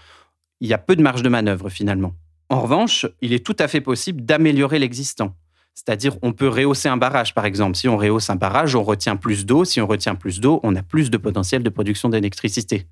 il 0.61 0.69
y 0.69 0.75
a 0.75 0.79
peu 0.79 0.95
de 0.95 1.03
marge 1.03 1.23
de 1.23 1.29
manœuvre 1.29 1.71
finalement. 1.71 2.15
En 2.51 2.61
revanche, 2.61 3.07
il 3.21 3.33
est 3.33 3.45
tout 3.45 3.57
à 3.59 3.67
fait 3.67 3.81
possible 3.81 4.25
d'améliorer 4.25 4.79
l'existant. 4.79 5.35
C'est-à-dire, 5.75 6.17
on 6.23 6.33
peut 6.33 6.49
rehausser 6.49 6.89
un 6.89 6.97
barrage, 6.97 7.35
par 7.35 7.45
exemple. 7.45 7.77
Si 7.77 7.89
on 7.89 7.97
rehausse 7.97 8.31
un 8.31 8.37
barrage, 8.37 8.77
on 8.77 8.85
retient 8.85 9.17
plus 9.17 9.45
d'eau. 9.45 9.65
Si 9.65 9.81
on 9.81 9.87
retient 9.87 10.15
plus 10.15 10.41
d'eau, 10.41 10.61
on 10.63 10.75
a 10.77 10.83
plus 10.83 11.11
de 11.11 11.17
potentiel 11.17 11.63
de 11.63 11.69
production 11.69 12.09
d'électricité. 12.09 12.87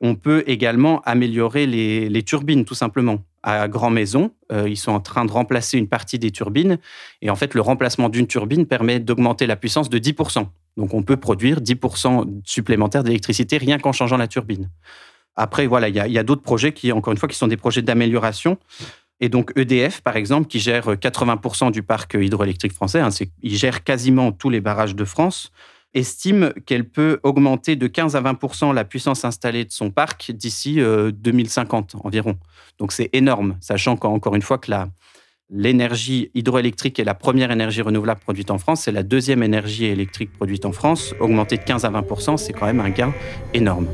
On 0.00 0.14
peut 0.14 0.44
également 0.46 1.00
améliorer 1.02 1.66
les, 1.66 2.22
turbines, 2.22 2.64
tout 2.64 2.74
simplement. 2.74 3.22
À 3.42 3.68
Grand 3.68 3.90
Maison, 3.90 4.32
euh, 4.52 4.68
ils 4.68 4.76
sont 4.76 4.90
en 4.90 5.00
train 5.00 5.24
de 5.24 5.30
remplacer 5.30 5.78
une 5.78 5.88
partie 5.88 6.18
des 6.18 6.32
turbines. 6.32 6.78
Et 7.22 7.30
en 7.30 7.36
fait, 7.36 7.54
le 7.54 7.60
remplacement 7.60 8.08
d'une 8.08 8.26
turbine 8.26 8.66
permet 8.66 8.98
d'augmenter 8.98 9.46
la 9.46 9.56
puissance 9.56 9.88
de 9.88 9.98
10%. 9.98 10.46
Donc, 10.76 10.92
on 10.92 11.02
peut 11.02 11.16
produire 11.16 11.60
10% 11.60 12.40
supplémentaires 12.44 13.04
d'électricité 13.04 13.56
rien 13.56 13.78
qu'en 13.78 13.92
changeant 13.92 14.16
la 14.16 14.26
turbine. 14.26 14.68
Après, 15.36 15.66
voilà, 15.66 15.88
il 15.88 15.94
y 15.94 16.18
a, 16.18 16.22
d'autres 16.22 16.42
projets 16.42 16.72
qui, 16.72 16.90
encore 16.92 17.12
une 17.12 17.18
fois, 17.18 17.28
qui 17.28 17.36
sont 17.36 17.46
des 17.46 17.58
projets 17.58 17.82
d'amélioration. 17.82 18.58
Et 19.20 19.28
donc 19.28 19.52
EDF, 19.56 20.02
par 20.02 20.16
exemple, 20.16 20.46
qui 20.46 20.60
gère 20.60 20.88
80% 20.88 21.70
du 21.70 21.82
parc 21.82 22.14
hydroélectrique 22.14 22.72
français, 22.72 23.00
hein, 23.00 23.08
il 23.42 23.56
gère 23.56 23.82
quasiment 23.82 24.32
tous 24.32 24.50
les 24.50 24.60
barrages 24.60 24.94
de 24.94 25.04
France, 25.04 25.52
estime 25.94 26.52
qu'elle 26.66 26.88
peut 26.88 27.18
augmenter 27.22 27.76
de 27.76 27.86
15 27.86 28.16
à 28.16 28.20
20 28.20 28.72
la 28.74 28.84
puissance 28.84 29.24
installée 29.24 29.64
de 29.64 29.72
son 29.72 29.90
parc 29.90 30.30
d'ici 30.32 30.76
2050 30.76 31.94
euh, 31.94 31.98
environ. 32.04 32.36
Donc 32.78 32.92
c'est 32.92 33.08
énorme, 33.12 33.56
sachant 33.60 33.96
qu'encore 33.96 34.36
une 34.36 34.42
fois 34.42 34.58
que 34.58 34.70
l'énergie 35.50 36.30
hydroélectrique 36.34 36.98
est 36.98 37.04
la 37.04 37.14
première 37.14 37.50
énergie 37.50 37.80
renouvelable 37.80 38.20
produite 38.20 38.50
en 38.50 38.58
France, 38.58 38.82
c'est 38.82 38.92
la 38.92 39.02
deuxième 39.02 39.42
énergie 39.42 39.86
électrique 39.86 40.32
produite 40.32 40.66
en 40.66 40.72
France. 40.72 41.14
Augmenter 41.20 41.56
de 41.56 41.64
15 41.64 41.84
à 41.86 41.90
20 41.90 42.36
c'est 42.36 42.52
quand 42.52 42.66
même 42.66 42.80
un 42.80 42.90
gain 42.90 43.14
énorme. 43.54 43.86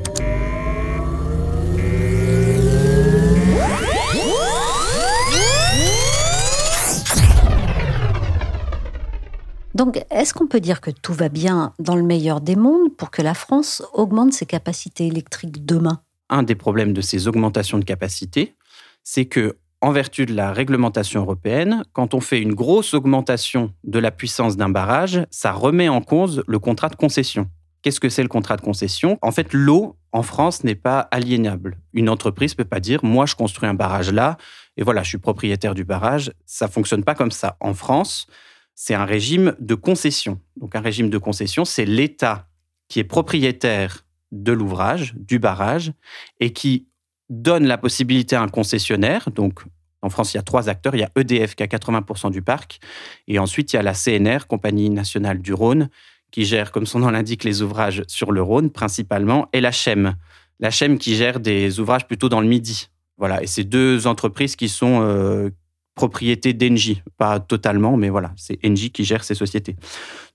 Donc, 9.75 10.05
est-ce 10.11 10.35
qu'on 10.35 10.47
peut 10.47 10.61
dire 10.61 10.81
que 10.81 10.91
tout 10.91 11.14
va 11.14 11.29
bien 11.29 11.73
dans 11.79 11.97
le 11.97 12.02
meilleur 12.02 12.41
des 12.41 12.57
mondes 12.57 12.95
pour 12.97 13.11
que 13.11 13.23
la 13.23 13.35
France 13.35 13.83
augmente 13.95 14.33
ses 14.33 14.45
capacités 14.45 15.07
électriques 15.07 15.64
demain? 15.64 16.02
Un 16.29 16.43
des 16.43 16.55
problèmes 16.55 16.93
de 16.93 17.00
ces 17.00 17.26
augmentations 17.26 17.79
de 17.79 17.85
capacité, 17.85 18.55
c'est 19.02 19.25
que, 19.25 19.57
en 19.81 19.91
vertu 19.91 20.26
de 20.26 20.35
la 20.35 20.52
réglementation 20.52 21.23
européenne, 21.23 21.85
quand 21.93 22.14
on 22.14 22.21
fait 22.21 22.41
une 22.41 22.55
grosse 22.55 22.95
augmentation 22.95 23.73
de 23.85 23.99
la 23.99 24.11
puissance 24.11 24.57
d'un 24.57 24.69
barrage, 24.69 25.26
ça 25.31 25.52
remet 25.52 25.88
en 25.88 26.02
cause 26.02 26.45
le 26.47 26.59
contrat 26.59 26.88
de 26.88 26.97
concession. 26.97 27.49
Qu'est-ce 27.83 27.99
que 27.99 28.09
c'est 28.09 28.23
le 28.23 28.29
contrat 28.29 28.57
de 28.57 28.62
concession? 28.62 29.19
En 29.23 29.33
fait, 29.33 29.52
l'eau 29.52 29.97
en 30.12 30.23
France 30.23 30.62
n'est 30.62 30.76
pas 30.76 31.00
aliénable. 31.11 31.79
Une 31.95 32.09
entreprise 32.09 32.52
ne 32.52 32.57
peut 32.59 32.69
pas 32.69 32.79
dire 32.79 33.00
moi 33.02 33.26
je 33.26 33.35
construis 33.35 33.69
un 33.69 33.75
barrage 33.75 34.12
là 34.12 34.37
et 34.76 34.85
voilà, 34.85 35.02
je 35.02 35.09
suis 35.09 35.19
propriétaire 35.19 35.75
du 35.75 35.85
barrage. 35.85 36.33
Ça 36.47 36.69
fonctionne 36.69 37.02
pas 37.02 37.17
comme 37.17 37.33
ça. 37.33 37.57
En 37.59 37.75
France, 37.75 38.29
c'est 38.75 38.95
un 38.95 39.05
régime 39.05 39.55
de 39.59 39.75
concession. 39.75 40.41
Donc 40.57 40.75
un 40.75 40.81
régime 40.81 41.11
de 41.11 41.19
concession, 41.19 41.64
c'est 41.64 41.85
l'État 41.85 42.49
qui 42.88 43.00
est 43.00 43.05
propriétaire 43.05 44.05
de 44.33 44.52
l'ouvrage, 44.52 45.14
du 45.17 45.38
barrage, 45.38 45.93
et 46.41 46.52
qui 46.52 46.87
donne 47.29 47.67
la 47.67 47.79
possibilité 47.79 48.37
à 48.37 48.43
un 48.43 48.49
concessionnaire, 48.49 49.31
donc 49.31 49.62
en 50.02 50.11
France, 50.11 50.35
il 50.35 50.37
y 50.37 50.41
a 50.41 50.43
trois 50.43 50.69
acteurs. 50.69 50.95
Il 50.95 51.00
y 51.00 51.05
a 51.05 51.11
EDF 51.17 51.55
qui 51.55 51.62
a 51.62 51.67
80% 51.67 52.31
du 52.31 52.43
parc. 52.43 52.81
Et 53.29 53.38
ensuite, 53.38 53.73
il 53.73 53.76
y 53.76 53.79
a 53.79 53.83
la 53.83 53.95
CNR, 53.95 54.47
Compagnie 54.49 54.91
nationale 54.91 55.41
du 55.41 55.55
Rhône, 55.55 55.88
qui 56.33 56.45
gère, 56.45 56.73
comme 56.73 56.87
son 56.87 56.99
nom 56.99 57.11
l'indique, 57.11 57.45
les 57.45 57.62
ouvrages 57.62 58.02
sur 58.09 58.33
le 58.33 58.43
Rhône 58.43 58.71
principalement, 58.71 59.49
et 59.52 59.61
la 59.61 59.71
CHEM. 59.71 60.17
La 60.59 60.71
CHEM 60.71 60.99
qui 60.99 61.14
gère 61.14 61.38
des 61.38 61.79
ouvrages 61.79 62.07
plutôt 62.07 62.29
dans 62.29 62.41
le 62.41 62.49
Midi. 62.49 62.88
Voilà. 63.17 63.43
Et 63.43 63.47
c'est 63.47 63.64
deux 63.64 64.07
entreprises 64.09 64.57
qui 64.57 64.69
sont, 64.69 65.02
euh, 65.02 65.50
propriété 65.94 66.54
d'Engie. 66.54 67.02
Pas 67.18 67.40
totalement, 67.40 67.96
mais 67.96 68.08
voilà, 68.08 68.32
c'est 68.37 68.58
Engie 68.64 68.90
qui 68.90 69.04
gère 69.04 69.25
ces 69.25 69.34
sociétés. 69.34 69.76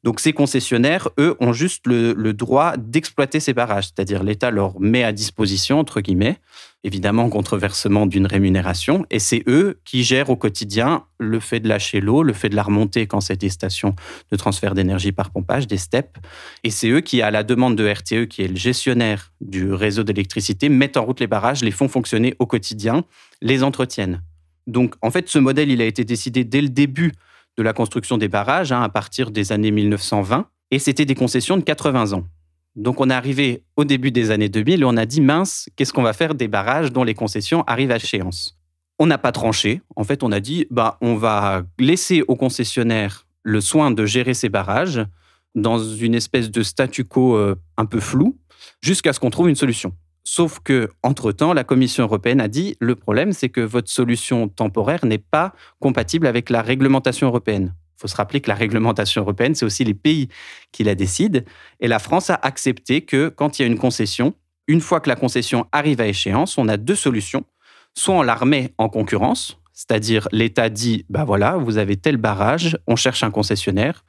Donc 0.03 0.19
ces 0.19 0.31
concessionnaires, 0.31 1.09
eux, 1.19 1.35
ont 1.39 1.53
juste 1.53 1.87
le, 1.87 2.13
droit 2.33 2.77
d'exploiter 2.77 3.39
ces 3.39 3.53
barrages, 3.53 3.85
c'est-à-dire 3.85 4.23
l'État 4.23 4.51
leur 4.51 4.79
met 4.79 5.03
à 5.03 5.11
disposition, 5.11 5.79
entre 5.79 6.01
guillemets, 6.01 6.37
évidemment 6.83 7.29
contre 7.29 7.57
versement 7.57 8.05
d'une 8.05 8.27
rémunération, 8.27 9.05
et 9.09 9.19
c'est 9.19 9.43
eux 9.47 9.79
qui 9.83 10.03
gèrent 10.03 10.29
au 10.29 10.35
quotidien 10.35 11.05
le 11.17 11.39
fait 11.39 11.59
de 11.59 11.67
lâcher 11.67 11.99
l'eau, 11.99 12.21
le 12.21 12.33
fait 12.33 12.49
de 12.49 12.55
la 12.55 12.63
remonter 12.63 13.07
quand 13.07 13.21
c'est 13.21 13.37
des 13.37 13.49
stations 13.49 13.95
de 14.31 14.37
transfert 14.37 14.75
d'énergie 14.75 15.11
par 15.11 15.31
pompage, 15.31 15.65
des 15.65 15.77
STEP, 15.77 16.17
et 16.63 16.69
c'est 16.69 16.89
eux 16.89 17.01
qui, 17.01 17.23
à 17.23 17.31
la 17.31 17.43
demande 17.43 17.75
de 17.75 17.89
RTE, 17.89 18.27
qui 18.27 18.43
est 18.43 18.47
le 18.47 18.55
gestionnaire 18.55 19.33
du 19.41 19.73
réseau 19.73 20.03
d'électricité, 20.03 20.69
mettent 20.69 20.97
en 20.97 21.05
route 21.05 21.19
les 21.19 21.27
barrages, 21.27 21.63
les 21.63 21.71
font 21.71 21.87
fonctionner 21.87 22.35
au 22.37 22.45
quotidien, 22.45 23.03
les 23.41 23.63
entretiennent. 23.63 24.21
Donc, 24.67 24.95
en 25.01 25.09
fait, 25.09 25.29
ce 25.29 25.39
modèle, 25.39 25.71
il 25.71 25.81
a 25.81 25.86
été 25.86 26.03
décidé 26.03 26.43
dès 26.43 26.62
le 26.62 26.69
début 26.69 27.13
de 27.57 27.63
la 27.63 27.74
construction 27.74 28.17
des 28.17 28.27
barrages, 28.27 28.71
hein, 28.71 28.83
à 28.83 28.89
partir 28.89 29.31
des 29.31 29.51
années 29.51 29.71
1920, 29.71 30.47
et 30.71 30.79
c'était 30.79 31.05
des 31.05 31.15
concessions 31.15 31.57
de 31.57 31.63
80 31.63 32.13
ans. 32.13 32.25
Donc, 32.75 33.01
on 33.01 33.09
est 33.09 33.13
arrivé 33.13 33.63
au 33.75 33.86
début 33.86 34.12
des 34.12 34.29
années 34.29 34.50
2000 34.50 34.81
et 34.81 34.86
on 34.86 34.97
a 34.97 35.05
dit, 35.05 35.21
mince, 35.21 35.67
qu'est-ce 35.75 35.91
qu'on 35.91 36.03
va 36.03 36.13
faire 36.13 36.36
des 36.36 36.47
barrages 36.47 36.91
dont 36.91 37.03
les 37.03 37.15
concessions 37.15 37.63
arrivent 37.65 37.91
à 37.91 37.95
échéance? 37.95 38.59
On 39.00 39.07
n'a 39.07 39.17
pas 39.17 39.31
tranché. 39.31 39.81
En 39.95 40.03
fait, 40.03 40.21
on 40.21 40.31
a 40.31 40.39
dit, 40.39 40.67
bah, 40.69 40.97
on 41.01 41.15
va 41.15 41.63
laisser 41.79 42.24
aux 42.27 42.36
concessionnaires 42.36 43.25
le 43.41 43.62
soin 43.62 43.89
de 43.89 44.05
gérer 44.05 44.33
ces 44.33 44.50
barrages 44.50 45.01
dans 45.55 45.79
une 45.79 46.13
espèce 46.13 46.51
de 46.51 46.62
statu 46.62 47.03
quo 47.05 47.36
euh, 47.36 47.55
un 47.77 47.86
peu 47.86 48.00
flou, 48.00 48.38
jusqu'à 48.81 49.13
ce 49.13 49.19
qu'on 49.19 49.31
trouve 49.31 49.50
une 49.50 49.55
solution. 49.55 49.93
Sauf 50.29 50.60
que, 50.60 50.89
entre-temps, 51.03 51.53
la 51.53 51.63
Commission 51.63 52.03
européenne 52.03 52.41
a 52.41 52.50
dit 52.50 52.75
le 52.81 52.96
problème, 52.96 53.31
c'est 53.31 53.48
que 53.48 53.62
votre 53.62 53.89
solution 53.89 54.50
temporaire 54.50 55.05
n'est 55.05 55.19
pas 55.19 55.53
compatible 55.79 56.27
avec 56.27 56.50
la 56.50 56.62
réglementation 56.62 57.27
européenne. 57.27 57.74
Il 57.96 58.01
faut 58.01 58.10
se 58.10 58.15
rappeler 58.17 58.41
que 58.41 58.50
la 58.50 58.55
réglementation 58.55 59.22
européenne, 59.22 59.55
c'est 59.55 59.63
aussi 59.63 59.86
les 59.86 59.93
pays 59.93 60.27
qui 60.74 60.84
la 60.84 60.96
décident. 60.96 61.39
Et 61.79 61.88
la 61.88 62.00
France 62.00 62.29
a 62.29 62.38
accepté 62.41 63.05
que 63.05 63.29
quand 63.29 63.57
il 63.57 63.62
y 63.62 63.65
a 63.65 63.69
une 63.69 63.77
concession, 63.77 64.34
une 64.67 64.81
fois 64.81 65.00
que 65.00 65.07
la 65.07 65.15
concession 65.15 65.65
arrive 65.72 66.01
à 66.01 66.07
échéance, 66.07 66.57
on 66.57 66.67
a 66.67 66.75
deux 66.75 66.96
solutions. 66.96 67.46
Soit 67.96 68.15
on 68.15 68.22
la 68.22 68.36
remet 68.36 68.74
en 68.77 68.89
concurrence, 68.89 69.62
c'est-à-dire 69.72 70.27
l'État 70.34 70.67
dit, 70.67 71.05
bah 71.10 71.24
voilà, 71.24 71.55
vous 71.55 71.77
avez 71.77 71.96
tel 71.96 72.17
barrage, 72.17 72.77
on 72.86 72.98
cherche 72.98 73.24
un 73.24 73.31
concessionnaire, 73.31 74.03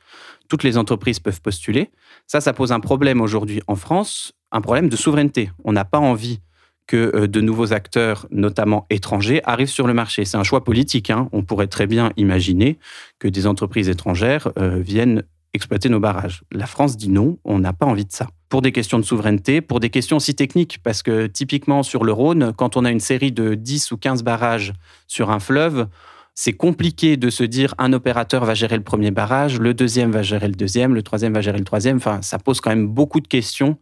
toutes 0.49 0.65
les 0.65 0.79
entreprises 0.79 1.21
peuvent 1.21 1.41
postuler. 1.41 1.93
Ça, 2.27 2.41
ça 2.41 2.53
pose 2.53 2.73
un 2.73 2.81
problème 2.81 3.21
aujourd'hui 3.21 3.63
en 3.69 3.77
France 3.77 4.33
un 4.53 4.61
problème 4.61 4.89
de 4.89 4.97
souveraineté. 4.97 5.51
On 5.65 5.73
n'a 5.73 5.85
pas 5.85 5.99
envie 5.99 6.41
que 6.87 7.13
euh, 7.15 7.27
de 7.29 7.41
nouveaux 7.41 7.73
acteurs, 7.73 8.27
notamment 8.31 8.87
étrangers, 8.91 9.41
arrivent 9.45 9.69
sur 9.69 9.87
le 9.87 9.95
marché. 9.95 10.25
C'est 10.25 10.37
un 10.37 10.43
choix 10.43 10.65
politique. 10.65 11.11
Hein. 11.11 11.29
On 11.33 11.43
pourrait 11.43 11.67
très 11.69 11.87
bien 11.87 12.11
imaginer 12.17 12.79
que 13.19 13.29
des 13.29 13.47
entreprises 13.47 13.89
étrangères 13.89 14.49
euh, 14.59 14.81
viennent 14.81 15.23
exploiter 15.55 15.89
nos 15.89 16.01
barrages. 16.01 16.43
La 16.51 16.67
France 16.67 16.97
dit 16.97 17.09
non, 17.09 17.39
on 17.45 17.59
n'a 17.59 17.73
pas 17.73 17.87
envie 17.87 18.05
de 18.05 18.13
ça. 18.13 18.27
Pour 18.49 18.63
des 18.63 18.73
questions 18.73 18.99
de 18.99 19.05
souveraineté, 19.05 19.61
pour 19.61 19.81
des 19.81 19.91
questions 19.91 20.17
aussi 20.17 20.35
techniques, 20.35 20.79
parce 20.83 21.03
que 21.03 21.27
typiquement 21.27 21.83
sur 21.83 22.05
le 22.05 22.13
Rhône, 22.13 22.53
quand 22.57 22.77
on 22.77 22.85
a 22.85 22.91
une 22.91 23.01
série 23.01 23.33
de 23.33 23.55
10 23.55 23.93
ou 23.93 23.99
15 23.99 24.23
barrages 24.23 24.73
sur 25.07 25.31
un 25.31 25.39
fleuve, 25.39 25.87
c'est 26.35 26.53
compliqué 26.53 27.17
de 27.17 27.31
se 27.31 27.43
dire 27.43 27.75
un 27.79 27.93
opérateur 27.93 28.45
va 28.45 28.55
gérer 28.55 28.77
le 28.77 28.85
premier 28.85 29.11
barrage, 29.11 29.59
le 29.59 29.75
deuxième 29.75 30.13
va 30.13 30.23
gérer 30.23 30.47
le 30.47 30.55
deuxième, 30.55 30.95
le 30.95 31.03
troisième 31.03 31.35
va 31.35 31.41
gérer 31.41 31.59
le 31.59 31.65
troisième. 31.65 31.97
Enfin, 31.97 32.23
ça 32.23 32.39
pose 32.39 32.61
quand 32.61 32.71
même 32.71 32.87
beaucoup 32.87 33.21
de 33.21 33.27
questions 33.27 33.77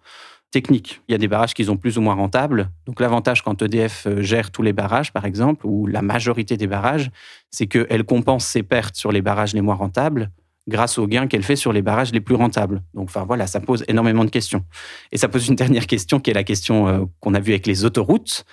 techniques. 0.50 1.02
Il 1.08 1.12
y 1.12 1.14
a 1.14 1.18
des 1.18 1.28
barrages 1.28 1.54
qui 1.54 1.64
sont 1.64 1.76
plus 1.76 1.98
ou 1.98 2.00
moins 2.00 2.14
rentables. 2.14 2.70
Donc 2.86 3.00
l'avantage 3.00 3.42
quand 3.42 3.60
EDF 3.62 4.06
euh, 4.06 4.22
gère 4.22 4.50
tous 4.50 4.62
les 4.62 4.72
barrages, 4.72 5.12
par 5.12 5.24
exemple, 5.24 5.66
ou 5.66 5.86
la 5.86 6.02
majorité 6.02 6.56
des 6.56 6.66
barrages, 6.66 7.10
c'est 7.50 7.66
qu'elle 7.66 8.04
compense 8.04 8.46
ses 8.46 8.62
pertes 8.62 8.96
sur 8.96 9.12
les 9.12 9.22
barrages 9.22 9.54
les 9.54 9.60
moins 9.60 9.74
rentables 9.74 10.30
grâce 10.68 10.98
aux 10.98 11.06
gains 11.06 11.26
qu'elle 11.26 11.42
fait 11.42 11.56
sur 11.56 11.72
les 11.72 11.82
barrages 11.82 12.12
les 12.12 12.20
plus 12.20 12.34
rentables. 12.34 12.82
Donc, 12.94 13.10
voilà, 13.10 13.46
ça 13.46 13.60
pose 13.60 13.84
énormément 13.88 14.24
de 14.24 14.30
questions. 14.30 14.64
Et 15.12 15.16
ça 15.16 15.28
pose 15.28 15.48
une 15.48 15.54
dernière 15.64 15.86
question 15.86 16.20
qui 16.20 16.30
est 16.30 16.34
la 16.34 16.44
question 16.44 16.88
euh, 16.88 17.04
qu'on 17.20 17.34
a 17.34 17.40
vue 17.40 17.52
avec 17.52 17.66
les 17.66 17.84
autoroutes 17.84 18.44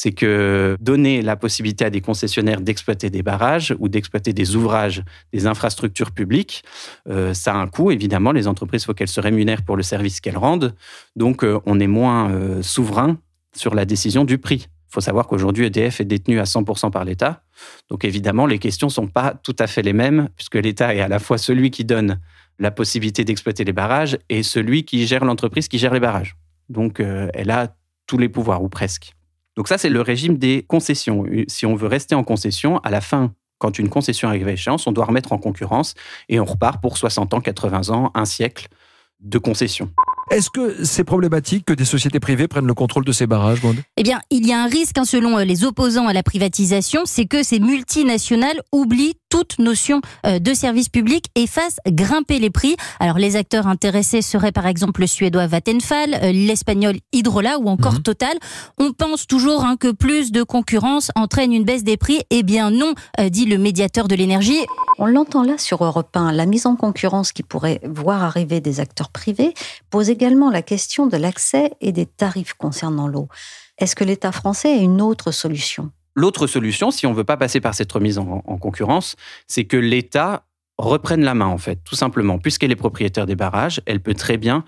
c'est 0.00 0.12
que 0.12 0.76
donner 0.80 1.22
la 1.22 1.34
possibilité 1.34 1.84
à 1.84 1.90
des 1.90 2.00
concessionnaires 2.00 2.60
d'exploiter 2.60 3.10
des 3.10 3.24
barrages 3.24 3.74
ou 3.80 3.88
d'exploiter 3.88 4.32
des 4.32 4.54
ouvrages, 4.54 5.02
des 5.32 5.48
infrastructures 5.48 6.12
publiques, 6.12 6.62
euh, 7.08 7.34
ça 7.34 7.52
a 7.52 7.56
un 7.56 7.66
coût. 7.66 7.90
Évidemment, 7.90 8.30
les 8.30 8.46
entreprises, 8.46 8.82
il 8.82 8.84
faut 8.84 8.94
qu'elles 8.94 9.08
se 9.08 9.20
rémunèrent 9.20 9.64
pour 9.64 9.76
le 9.76 9.82
service 9.82 10.20
qu'elles 10.20 10.38
rendent. 10.38 10.72
Donc, 11.16 11.42
euh, 11.42 11.58
on 11.66 11.80
est 11.80 11.88
moins 11.88 12.30
euh, 12.30 12.62
souverain 12.62 13.18
sur 13.56 13.74
la 13.74 13.84
décision 13.84 14.24
du 14.24 14.38
prix. 14.38 14.68
Il 14.68 14.92
faut 14.94 15.00
savoir 15.00 15.26
qu'aujourd'hui, 15.26 15.66
EDF 15.66 16.00
est 16.00 16.04
détenu 16.04 16.38
à 16.38 16.44
100% 16.44 16.92
par 16.92 17.04
l'État. 17.04 17.42
Donc, 17.90 18.04
évidemment, 18.04 18.46
les 18.46 18.60
questions 18.60 18.86
ne 18.86 18.92
sont 18.92 19.08
pas 19.08 19.34
tout 19.42 19.56
à 19.58 19.66
fait 19.66 19.82
les 19.82 19.94
mêmes, 19.94 20.28
puisque 20.36 20.54
l'État 20.54 20.94
est 20.94 21.00
à 21.00 21.08
la 21.08 21.18
fois 21.18 21.38
celui 21.38 21.72
qui 21.72 21.84
donne 21.84 22.20
la 22.60 22.70
possibilité 22.70 23.24
d'exploiter 23.24 23.64
les 23.64 23.72
barrages 23.72 24.16
et 24.28 24.44
celui 24.44 24.84
qui 24.84 25.08
gère 25.08 25.24
l'entreprise 25.24 25.66
qui 25.66 25.78
gère 25.78 25.92
les 25.92 25.98
barrages. 25.98 26.36
Donc, 26.68 27.00
elle 27.00 27.50
a 27.50 27.74
tous 28.06 28.18
les 28.18 28.28
pouvoirs, 28.28 28.62
ou 28.62 28.68
presque. 28.68 29.17
Donc 29.58 29.66
ça, 29.66 29.76
c'est 29.76 29.88
le 29.88 30.00
régime 30.00 30.38
des 30.38 30.64
concessions. 30.68 31.24
Si 31.48 31.66
on 31.66 31.74
veut 31.74 31.88
rester 31.88 32.14
en 32.14 32.22
concession, 32.22 32.78
à 32.84 32.90
la 32.90 33.00
fin, 33.00 33.32
quand 33.58 33.80
une 33.80 33.88
concession 33.88 34.28
arrive 34.28 34.46
à 34.46 34.52
échéance, 34.52 34.86
on 34.86 34.92
doit 34.92 35.06
remettre 35.06 35.32
en 35.32 35.38
concurrence 35.38 35.94
et 36.28 36.38
on 36.38 36.44
repart 36.44 36.80
pour 36.80 36.96
60 36.96 37.34
ans, 37.34 37.40
80 37.40 37.90
ans, 37.90 38.12
un 38.14 38.24
siècle 38.24 38.68
de 39.18 39.36
concession. 39.36 39.90
Est-ce 40.30 40.50
que 40.50 40.84
c'est 40.84 41.04
problématique 41.04 41.64
que 41.64 41.72
des 41.72 41.86
sociétés 41.86 42.20
privées 42.20 42.48
prennent 42.48 42.66
le 42.66 42.74
contrôle 42.74 43.04
de 43.04 43.12
ces 43.12 43.26
barrages, 43.26 43.62
Bond 43.62 43.76
Eh 43.96 44.02
bien, 44.02 44.20
il 44.30 44.46
y 44.46 44.52
a 44.52 44.62
un 44.62 44.66
risque, 44.66 44.98
hein, 44.98 45.06
selon 45.06 45.38
euh, 45.38 45.44
les 45.44 45.64
opposants 45.64 46.06
à 46.06 46.12
la 46.12 46.22
privatisation, 46.22 47.02
c'est 47.06 47.24
que 47.24 47.42
ces 47.42 47.60
multinationales 47.60 48.60
oublient 48.70 49.14
toute 49.30 49.58
notion 49.58 50.02
euh, 50.26 50.38
de 50.38 50.52
service 50.52 50.90
public 50.90 51.26
et 51.34 51.46
fassent 51.46 51.78
grimper 51.86 52.38
les 52.40 52.50
prix. 52.50 52.76
Alors, 53.00 53.16
les 53.16 53.36
acteurs 53.36 53.66
intéressés 53.66 54.20
seraient 54.20 54.52
par 54.52 54.66
exemple 54.66 55.00
le 55.00 55.06
suédois 55.06 55.46
Vattenfall, 55.46 56.14
euh, 56.22 56.32
l'espagnol 56.32 56.96
Hydrola 57.14 57.58
ou 57.58 57.68
encore 57.68 57.94
mhm. 57.94 58.02
Total. 58.02 58.36
On 58.78 58.92
pense 58.92 59.26
toujours 59.26 59.64
hein, 59.64 59.76
que 59.78 59.90
plus 59.90 60.30
de 60.30 60.42
concurrence 60.42 61.10
entraîne 61.14 61.54
une 61.54 61.64
baisse 61.64 61.84
des 61.84 61.96
prix. 61.96 62.20
Eh 62.30 62.42
bien 62.42 62.70
non, 62.70 62.94
dit 63.30 63.44
le 63.44 63.58
médiateur 63.58 64.08
de 64.08 64.14
l'énergie. 64.14 64.60
On 64.98 65.06
l'entend 65.06 65.42
là 65.44 65.58
sur 65.58 65.84
Europe 65.84 66.16
1. 66.16 66.32
La 66.32 66.44
mise 66.44 66.66
en 66.66 66.74
concurrence 66.74 67.32
qui 67.32 67.42
pourrait 67.42 67.80
voir 67.84 68.24
arriver 68.24 68.60
des 68.60 68.80
acteurs 68.80 69.10
privés 69.10 69.54
pose 69.90 70.10
également 70.18 70.50
la 70.50 70.62
question 70.62 71.06
de 71.06 71.16
l'accès 71.16 71.70
et 71.80 71.92
des 71.92 72.06
tarifs 72.06 72.54
concernant 72.54 73.06
l'eau. 73.06 73.28
Est-ce 73.78 73.94
que 73.94 74.02
l'État 74.02 74.32
français 74.32 74.68
a 74.68 74.82
une 74.82 75.00
autre 75.00 75.30
solution? 75.30 75.92
L'autre 76.16 76.48
solution, 76.48 76.90
si 76.90 77.06
on 77.06 77.12
ne 77.12 77.14
veut 77.14 77.22
pas 77.22 77.36
passer 77.36 77.60
par 77.60 77.72
cette 77.72 77.92
remise 77.92 78.18
en, 78.18 78.42
en 78.44 78.58
concurrence, 78.58 79.14
c'est 79.46 79.64
que 79.64 79.76
l'État 79.76 80.42
reprenne 80.76 81.22
la 81.22 81.34
main, 81.34 81.46
en 81.46 81.58
fait, 81.58 81.78
tout 81.84 81.94
simplement. 81.94 82.40
Puisqu'elle 82.40 82.72
est 82.72 82.76
propriétaire 82.76 83.26
des 83.26 83.36
barrages, 83.36 83.80
elle 83.86 84.00
peut 84.00 84.14
très 84.14 84.38
bien 84.38 84.64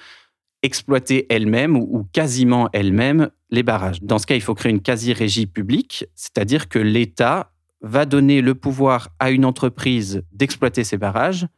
exploiter 0.63 1.27
elle-même 1.31 1.75
ou 1.77 2.07
quasiment 2.13 2.69
elle-même 2.73 3.31
les 3.51 3.65
barrages. 3.65 4.03
Dans 4.03 4.19
ce 4.19 4.27
cas, 4.27 4.37
il 4.37 4.43
faut 4.43 4.55
créer 4.55 4.71
une 4.71 4.83
quasi-régie 4.83 5.47
publique, 5.47 6.05
c'est-à-dire 6.15 6.69
que 6.69 6.79
l'État 6.79 7.51
va 7.81 8.05
donner 8.05 8.41
le 8.41 8.55
pouvoir 8.55 9.09
à 9.19 9.33
une 9.33 9.45
entreprise 9.45 10.23
d'exploiter 10.31 10.85
ces 10.85 10.97
barrages, 10.97 11.49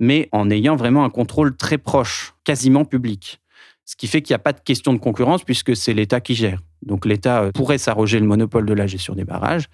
mais 0.00 0.28
en 0.32 0.50
ayant 0.50 0.76
vraiment 0.76 1.04
un 1.04 1.10
contrôle 1.10 1.56
très 1.56 1.78
proche, 1.78 2.34
quasiment 2.44 2.84
public. 2.84 3.40
Ce 3.84 3.96
qui 3.96 4.06
fait 4.06 4.22
qu'il 4.22 4.32
n'y 4.32 4.36
a 4.36 4.40
pas 4.40 4.52
de 4.52 4.60
question 4.60 4.94
de 4.94 4.98
concurrence 4.98 5.44
puisque 5.44 5.76
c'est 5.76 5.92
l'État 5.92 6.20
qui 6.20 6.34
gère. 6.34 6.60
Donc 6.82 7.04
l'État 7.04 7.42
euh, 7.42 7.52
pourrait 7.52 7.78
s'arroger 7.78 8.18
le 8.18 8.26
monopole 8.26 8.64
de 8.66 8.72
la 8.72 8.86
gestion 8.86 9.14
des 9.14 9.24
barrages. 9.24 9.66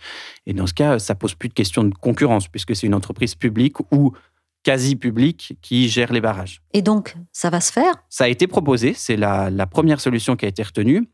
Et 0.47 0.53
dans 0.53 0.67
ce 0.67 0.75
cas, 0.75 0.99
ça 0.99 1.15
pose 1.15 1.35
plus 1.35 1.49
de 1.49 1.55
question 1.55 1.85
de 1.85 1.95
concurrence 1.95 2.49
puisque 2.49 2.75
c'est 2.75 2.87
une 2.87 2.95
entreprise 2.95 3.35
publique 3.35 3.77
ou 3.93 4.13
quasi 4.63 4.97
publique 4.97 5.57
qui 5.63 5.89
gère 5.89 6.13
les 6.13 6.21
barrages. 6.21 6.61
Et 6.75 6.83
donc, 6.83 7.15
ça 7.33 7.51
va 7.51 7.61
se 7.61 7.73
faire? 7.73 7.95
Ça 8.09 8.25
a 8.25 8.29
été 8.29 8.47
proposé, 8.47 8.95
c'est 8.95 9.17
la, 9.17 9.49
la 9.49 9.67
première 9.67 10.01
solution 10.01 10.37
qui 10.37 10.45
a 10.45 10.49
été 10.49 10.63
retenue. 10.63 11.09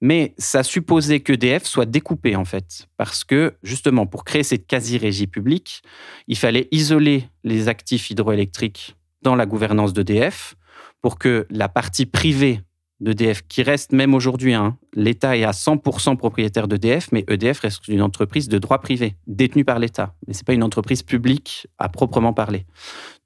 Mais 0.00 0.34
ça 0.38 0.62
supposait 0.62 1.20
qu'EDF 1.20 1.64
soit 1.64 1.86
découpé, 1.86 2.36
en 2.36 2.44
fait. 2.44 2.88
Parce 2.96 3.24
que, 3.24 3.54
justement, 3.62 4.06
pour 4.06 4.24
créer 4.24 4.42
cette 4.42 4.66
quasi-régie 4.66 5.26
publique, 5.26 5.82
il 6.28 6.36
fallait 6.36 6.68
isoler 6.70 7.28
les 7.42 7.68
actifs 7.68 8.10
hydroélectriques 8.10 8.96
dans 9.22 9.34
la 9.34 9.46
gouvernance 9.46 9.92
d'EDF 9.92 10.54
pour 11.00 11.18
que 11.18 11.46
la 11.50 11.68
partie 11.68 12.06
privée 12.06 12.60
d'EDF, 13.00 13.42
qui 13.48 13.62
reste 13.62 13.92
même 13.92 14.14
aujourd'hui, 14.14 14.54
hein, 14.54 14.78
l'État 14.94 15.36
est 15.36 15.44
à 15.44 15.50
100% 15.50 16.16
propriétaire 16.16 16.68
d'EDF, 16.68 17.10
mais 17.12 17.24
EDF 17.28 17.60
reste 17.60 17.88
une 17.88 18.02
entreprise 18.02 18.48
de 18.48 18.58
droit 18.58 18.80
privé, 18.80 19.16
détenue 19.26 19.64
par 19.64 19.78
l'État. 19.78 20.14
Mais 20.26 20.34
ce 20.34 20.40
n'est 20.40 20.44
pas 20.44 20.54
une 20.54 20.62
entreprise 20.62 21.02
publique 21.02 21.66
à 21.78 21.88
proprement 21.88 22.32
parler. 22.32 22.66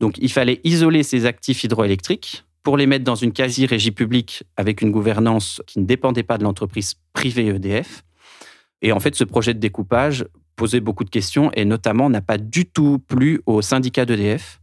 Donc 0.01 0.17
il 0.19 0.33
fallait 0.33 0.61
isoler 0.65 1.03
ces 1.03 1.27
actifs 1.27 1.65
hydroélectriques 1.65 2.45
pour 2.69 2.77
les 2.77 2.87
mettre 2.87 3.05
dans 3.05 3.15
une 3.15 3.33
quasi-régie 3.33 3.93
publique 3.93 4.45
avec 4.59 4.83
une 4.83 4.91
gouvernance 4.91 5.63
qui 5.67 5.81
ne 5.81 5.87
dépendait 5.87 6.23
pas 6.23 6.37
de 6.37 6.45
l'entreprise 6.45 6.97
privée 7.15 7.47
EDF. 7.47 8.05
Et 8.83 8.93
en 8.93 9.01
fait, 9.01 9.15
ce 9.15 9.25
projet 9.25 9.55
de 9.55 9.59
découpage 9.59 10.27
posait 10.55 10.81
beaucoup 10.81 11.05
de 11.05 11.09
questions 11.09 11.51
et 11.55 11.65
notamment 11.65 12.11
n'a 12.11 12.21
pas 12.21 12.37
du 12.37 12.67
tout 12.67 12.99
plu 12.99 13.41
au 13.47 13.63
syndicat 13.63 14.05
d'EDF 14.05 14.61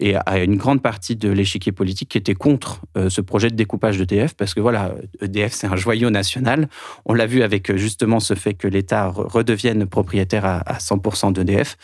et 0.00 0.16
à 0.16 0.38
une 0.40 0.56
grande 0.56 0.82
partie 0.82 1.16
de 1.16 1.30
l'échiquier 1.30 1.72
politique 1.72 2.10
qui 2.10 2.18
était 2.18 2.34
contre 2.34 2.82
euh, 2.98 3.08
ce 3.08 3.22
projet 3.22 3.48
de 3.48 3.56
découpage 3.56 3.96
d'EDF 3.96 4.34
parce 4.34 4.52
que 4.52 4.60
voilà, 4.60 4.94
EDF 5.22 5.54
c'est 5.54 5.66
un 5.66 5.76
joyau 5.76 6.10
national. 6.10 6.68
On 7.06 7.14
l'a 7.14 7.24
vu 7.24 7.42
avec 7.42 7.70
euh, 7.70 7.78
justement 7.78 8.20
ce 8.20 8.34
fait 8.34 8.52
que 8.52 8.68
l'État 8.68 9.08
redevienne 9.08 9.86
propriétaire 9.86 10.44
à 10.44 10.76
100% 10.76 11.32
d'EDF. 11.32 11.78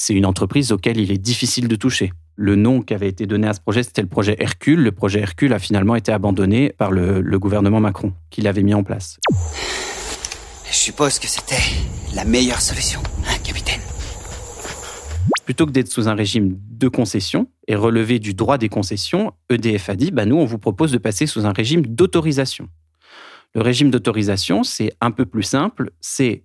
C'est 0.00 0.14
une 0.14 0.26
entreprise 0.26 0.70
auquel 0.70 0.96
il 0.98 1.10
est 1.10 1.18
difficile 1.18 1.66
de 1.66 1.74
toucher 1.74 2.12
le 2.36 2.54
nom 2.54 2.82
qui 2.82 2.94
avait 2.94 3.08
été 3.08 3.26
donné 3.26 3.48
à 3.48 3.52
ce 3.52 3.60
projet, 3.60 3.82
c'était 3.82 4.00
le 4.00 4.06
projet 4.06 4.36
Hercule. 4.38 4.80
Le 4.80 4.92
projet 4.92 5.18
Hercule 5.18 5.52
a 5.52 5.58
finalement 5.58 5.96
été 5.96 6.12
abandonné 6.12 6.70
par 6.70 6.92
le, 6.92 7.20
gouvernement 7.36 7.80
Macron, 7.80 8.12
qui 8.30 8.40
l'avait 8.40 8.62
mis 8.62 8.74
en 8.74 8.84
place. 8.84 9.18
Je 10.70 10.72
suppose 10.72 11.18
que 11.18 11.26
c'était 11.26 11.60
la 12.14 12.24
meilleure 12.24 12.60
solution, 12.60 13.00
hein, 13.26 13.36
capitaine 13.42 13.80
Plutôt 15.44 15.66
que 15.66 15.72
d'être 15.72 15.90
sous 15.90 16.08
un 16.08 16.14
régime 16.14 16.56
de 16.70 16.86
concession 16.86 17.48
et 17.66 17.74
relever 17.74 18.20
du 18.20 18.34
droit 18.34 18.56
des 18.56 18.68
concessions, 18.68 19.32
EDF 19.50 19.88
a 19.88 19.96
dit 19.96 20.12
bah, 20.12 20.26
nous, 20.26 20.36
on 20.36 20.44
vous 20.44 20.58
propose 20.58 20.92
de 20.92 20.98
passer 20.98 21.26
sous 21.26 21.44
un 21.44 21.52
régime 21.52 21.84
d'autorisation. 21.84 22.68
Le 23.52 23.62
régime 23.62 23.90
d'autorisation, 23.90 24.62
c'est 24.62 24.92
un 25.00 25.10
peu 25.10 25.26
plus 25.26 25.42
simple 25.42 25.90
c'est 26.00 26.44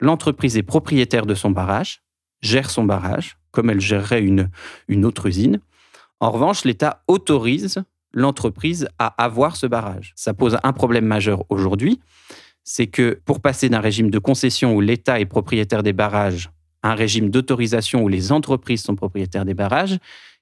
l'entreprise 0.00 0.58
est 0.58 0.62
propriétaire 0.62 1.24
de 1.24 1.34
son 1.34 1.50
barrage, 1.50 2.02
gère 2.42 2.70
son 2.70 2.84
barrage, 2.84 3.36
comme 3.50 3.70
elle 3.70 3.80
gérerait 3.80 4.22
une, 4.22 4.50
une 4.88 5.04
autre 5.04 5.26
usine. 5.26 5.60
En 6.20 6.30
revanche, 6.30 6.64
l'État 6.64 7.02
autorise 7.08 7.82
l'entreprise 8.12 8.88
à 8.98 9.06
avoir 9.22 9.56
ce 9.56 9.66
barrage. 9.66 10.12
Ça 10.16 10.34
pose 10.34 10.58
un 10.62 10.72
problème 10.72 11.04
majeur 11.04 11.44
aujourd'hui, 11.48 12.00
c'est 12.64 12.86
que 12.86 13.20
pour 13.24 13.40
passer 13.40 13.68
d'un 13.68 13.80
régime 13.80 14.10
de 14.10 14.18
concession 14.18 14.74
où 14.74 14.80
l'État 14.80 15.20
est 15.20 15.26
propriétaire 15.26 15.82
des 15.82 15.92
barrages 15.92 16.50
à 16.82 16.92
un 16.92 16.94
régime 16.94 17.30
d'autorisation 17.30 18.02
où 18.02 18.08
les 18.08 18.32
entreprises 18.32 18.82
sont 18.82 18.96
propriétaires 18.96 19.44
des 19.44 19.54
barrages, 19.54 19.98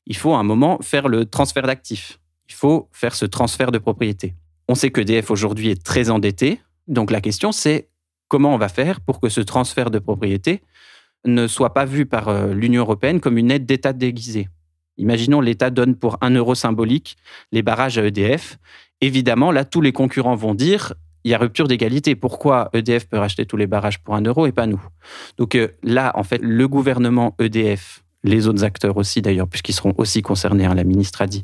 il 0.07 0.17
faut 0.17 0.35
à 0.35 0.39
un 0.39 0.45
moment 0.45 0.79
faire 0.81 1.09
le 1.09 1.27
transfert 1.27 1.65
d'actifs. 1.65 2.19
Il 2.49 2.55
faut 2.55 2.89
faire 2.93 3.15
ce 3.15 3.27
transfert 3.27 3.71
de 3.71 3.79
propriété. 3.79 4.35
On 4.69 4.75
sait 4.75 4.91
que 4.91 5.01
DF 5.01 5.31
aujourd'hui 5.31 5.71
est 5.71 5.83
très 5.83 6.11
endetté, 6.11 6.61
donc 6.87 7.11
la 7.11 7.21
question 7.21 7.53
c'est 7.53 7.89
comment 8.29 8.55
on 8.55 8.59
va 8.59 8.69
faire 8.69 9.01
pour 9.01 9.21
que 9.21 9.29
ce 9.29 9.41
transfert 9.41 9.91
de 9.91 9.99
propriété 9.99 10.63
ne 11.25 11.47
soit 11.47 11.75
pas 11.75 11.85
vu 11.85 12.07
par 12.07 12.29
euh, 12.29 12.53
l'Union 12.53 12.83
européenne 12.83 13.21
comme 13.21 13.39
une 13.39 13.51
aide 13.51 13.67
d'État 13.67 13.93
déguisée. 13.93 14.49
Imaginons 14.97 15.41
l'État 15.41 15.71
donne 15.71 15.95
pour 15.95 16.19
un 16.21 16.31
euro 16.31 16.55
symbolique 16.55 17.17
les 17.53 17.63
barrages 17.63 17.99
à 17.99 18.05
EDF. 18.05 18.59
Évidemment, 19.01 19.53
là, 19.53 19.65
tous 19.65 19.81
les 19.81 19.93
concurrents 19.93 20.35
vont 20.35 20.55
dire 20.55 20.95
il 21.25 21.31
y 21.31 21.35
a 21.35 21.39
rupture 21.39 21.69
d'égalité. 21.69 22.15
Pourquoi 22.15 22.71
EDF 22.73 23.07
peut 23.09 23.19
racheter 23.19 23.45
tous 23.45 23.57
les 23.57 23.67
barrages 23.67 24.03
pour 24.03 24.15
un 24.15 24.23
euro 24.23 24.47
et 24.47 24.53
pas 24.53 24.67
nous? 24.67 24.83
Donc 25.37 25.55
euh, 25.55 25.69
là, 25.83 26.13
en 26.15 26.23
fait, 26.23 26.41
le 26.43 26.67
gouvernement 26.69 27.35
EDF, 27.39 28.03
les 28.25 28.49
autres 28.49 28.65
acteurs 28.65 28.97
aussi 28.97 29.23
d'ailleurs, 29.23 29.49
puisqu'ils 29.49 29.75
seront 29.75 29.95
aussi 29.99 30.23
concernés, 30.23 30.65
hein, 30.65 30.75
la 30.75 30.85
ministre 30.85 31.23
a 31.23 31.27
dit, 31.27 31.43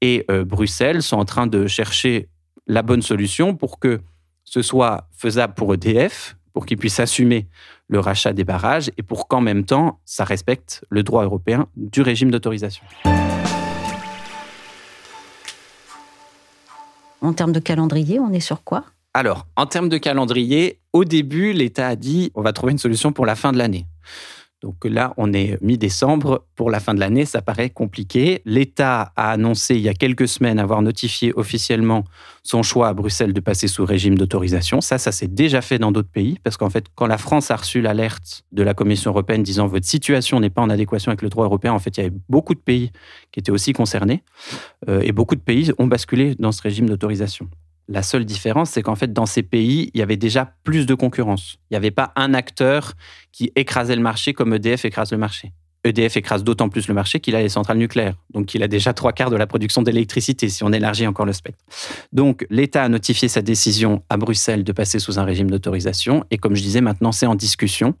et 0.00 0.24
euh, 0.30 0.44
Bruxelles 0.44 1.02
sont 1.02 1.16
en 1.16 1.24
train 1.24 1.46
de 1.46 1.66
chercher 1.66 2.28
la 2.66 2.82
bonne 2.82 3.02
solution 3.02 3.54
pour 3.54 3.78
que 3.78 4.00
ce 4.44 4.62
soit 4.62 5.08
faisable 5.12 5.54
pour 5.54 5.74
EDF, 5.74 6.36
pour 6.52 6.66
qu'ils 6.66 6.78
puissent 6.78 7.00
assumer 7.00 7.46
le 7.88 8.00
rachat 8.00 8.32
des 8.32 8.44
barrages 8.44 8.90
et 8.96 9.02
pour 9.02 9.28
qu'en 9.28 9.40
même 9.40 9.64
temps, 9.64 10.00
ça 10.04 10.24
respecte 10.24 10.84
le 10.90 11.02
droit 11.02 11.24
européen 11.24 11.66
du 11.76 12.02
régime 12.02 12.30
d'autorisation. 12.30 12.84
En 17.20 17.32
termes 17.32 17.52
de 17.52 17.60
calendrier, 17.60 18.20
on 18.20 18.32
est 18.32 18.40
sur 18.40 18.62
quoi? 18.62 18.84
Alors, 19.14 19.46
en 19.56 19.66
termes 19.66 19.88
de 19.88 19.98
calendrier, 19.98 20.80
au 20.92 21.04
début, 21.04 21.52
l'État 21.52 21.88
a 21.88 21.96
dit 21.96 22.30
on 22.34 22.42
va 22.42 22.52
trouver 22.52 22.72
une 22.72 22.78
solution 22.78 23.12
pour 23.12 23.24
la 23.24 23.34
fin 23.34 23.52
de 23.52 23.58
l'année. 23.58 23.86
Donc 24.62 24.84
là, 24.84 25.12
on 25.18 25.32
est 25.34 25.62
mi-décembre. 25.62 26.46
Pour 26.54 26.70
la 26.70 26.80
fin 26.80 26.94
de 26.94 27.00
l'année, 27.00 27.26
ça 27.26 27.42
paraît 27.42 27.68
compliqué. 27.68 28.40
L'État 28.46 29.12
a 29.14 29.32
annoncé 29.32 29.74
il 29.74 29.82
y 29.82 29.88
a 29.88 29.94
quelques 29.94 30.28
semaines 30.28 30.58
avoir 30.58 30.80
notifié 30.80 31.32
officiellement 31.36 32.04
son 32.42 32.62
choix 32.62 32.88
à 32.88 32.94
Bruxelles 32.94 33.34
de 33.34 33.40
passer 33.40 33.68
sous 33.68 33.84
régime 33.84 34.16
d'autorisation. 34.16 34.80
Ça, 34.80 34.96
ça 34.96 35.12
s'est 35.12 35.28
déjà 35.28 35.60
fait 35.60 35.78
dans 35.78 35.92
d'autres 35.92 36.10
pays, 36.10 36.38
parce 36.42 36.56
qu'en 36.56 36.70
fait, 36.70 36.86
quand 36.94 37.06
la 37.06 37.18
France 37.18 37.50
a 37.50 37.56
reçu 37.56 37.82
l'alerte 37.82 38.44
de 38.52 38.62
la 38.62 38.72
Commission 38.72 39.10
européenne 39.10 39.42
disant 39.42 39.66
votre 39.66 39.86
situation 39.86 40.40
n'est 40.40 40.50
pas 40.50 40.62
en 40.62 40.70
adéquation 40.70 41.10
avec 41.10 41.22
le 41.22 41.28
droit 41.28 41.44
européen, 41.44 41.72
en 41.72 41.78
fait, 41.78 41.96
il 41.98 42.00
y 42.00 42.06
avait 42.06 42.16
beaucoup 42.28 42.54
de 42.54 42.60
pays 42.60 42.92
qui 43.32 43.40
étaient 43.40 43.52
aussi 43.52 43.74
concernés, 43.74 44.22
euh, 44.88 45.02
et 45.02 45.12
beaucoup 45.12 45.34
de 45.34 45.40
pays 45.40 45.72
ont 45.78 45.86
basculé 45.86 46.34
dans 46.38 46.52
ce 46.52 46.62
régime 46.62 46.88
d'autorisation. 46.88 47.48
La 47.88 48.02
seule 48.02 48.24
différence, 48.24 48.70
c'est 48.70 48.82
qu'en 48.82 48.96
fait, 48.96 49.12
dans 49.12 49.26
ces 49.26 49.42
pays, 49.42 49.90
il 49.94 50.00
y 50.00 50.02
avait 50.02 50.16
déjà 50.16 50.54
plus 50.64 50.86
de 50.86 50.94
concurrence. 50.94 51.58
Il 51.70 51.74
n'y 51.74 51.76
avait 51.76 51.92
pas 51.92 52.12
un 52.16 52.34
acteur 52.34 52.94
qui 53.30 53.52
écrasait 53.54 53.96
le 53.96 54.02
marché 54.02 54.32
comme 54.32 54.52
EDF 54.54 54.84
écrase 54.84 55.12
le 55.12 55.18
marché. 55.18 55.52
EDF 55.86 56.16
écrase 56.16 56.42
d'autant 56.42 56.68
plus 56.68 56.88
le 56.88 56.94
marché 56.94 57.20
qu'il 57.20 57.36
a 57.36 57.40
les 57.40 57.48
centrales 57.48 57.78
nucléaires. 57.78 58.16
Donc, 58.34 58.54
il 58.54 58.62
a 58.64 58.68
déjà 58.68 58.92
trois 58.92 59.12
quarts 59.12 59.30
de 59.30 59.36
la 59.36 59.46
production 59.46 59.82
d'électricité, 59.82 60.48
si 60.48 60.64
on 60.64 60.72
élargit 60.72 61.06
encore 61.06 61.26
le 61.26 61.32
spectre. 61.32 61.64
Donc, 62.12 62.44
l'État 62.50 62.82
a 62.82 62.88
notifié 62.88 63.28
sa 63.28 63.40
décision 63.40 64.02
à 64.08 64.16
Bruxelles 64.16 64.64
de 64.64 64.72
passer 64.72 64.98
sous 64.98 65.18
un 65.20 65.24
régime 65.24 65.48
d'autorisation. 65.48 66.24
Et 66.32 66.38
comme 66.38 66.56
je 66.56 66.62
disais, 66.62 66.80
maintenant, 66.80 67.12
c'est 67.12 67.26
en 67.26 67.36
discussion. 67.36 67.94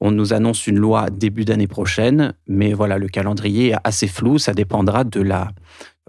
On 0.00 0.10
nous 0.10 0.32
annonce 0.32 0.66
une 0.66 0.78
loi 0.78 1.10
début 1.10 1.44
d'année 1.44 1.68
prochaine. 1.68 2.34
Mais 2.48 2.72
voilà, 2.72 2.98
le 2.98 3.08
calendrier 3.08 3.68
est 3.68 3.76
assez 3.84 4.08
flou. 4.08 4.38
Ça 4.38 4.52
dépendra 4.52 5.04
de 5.04 5.20
la 5.20 5.50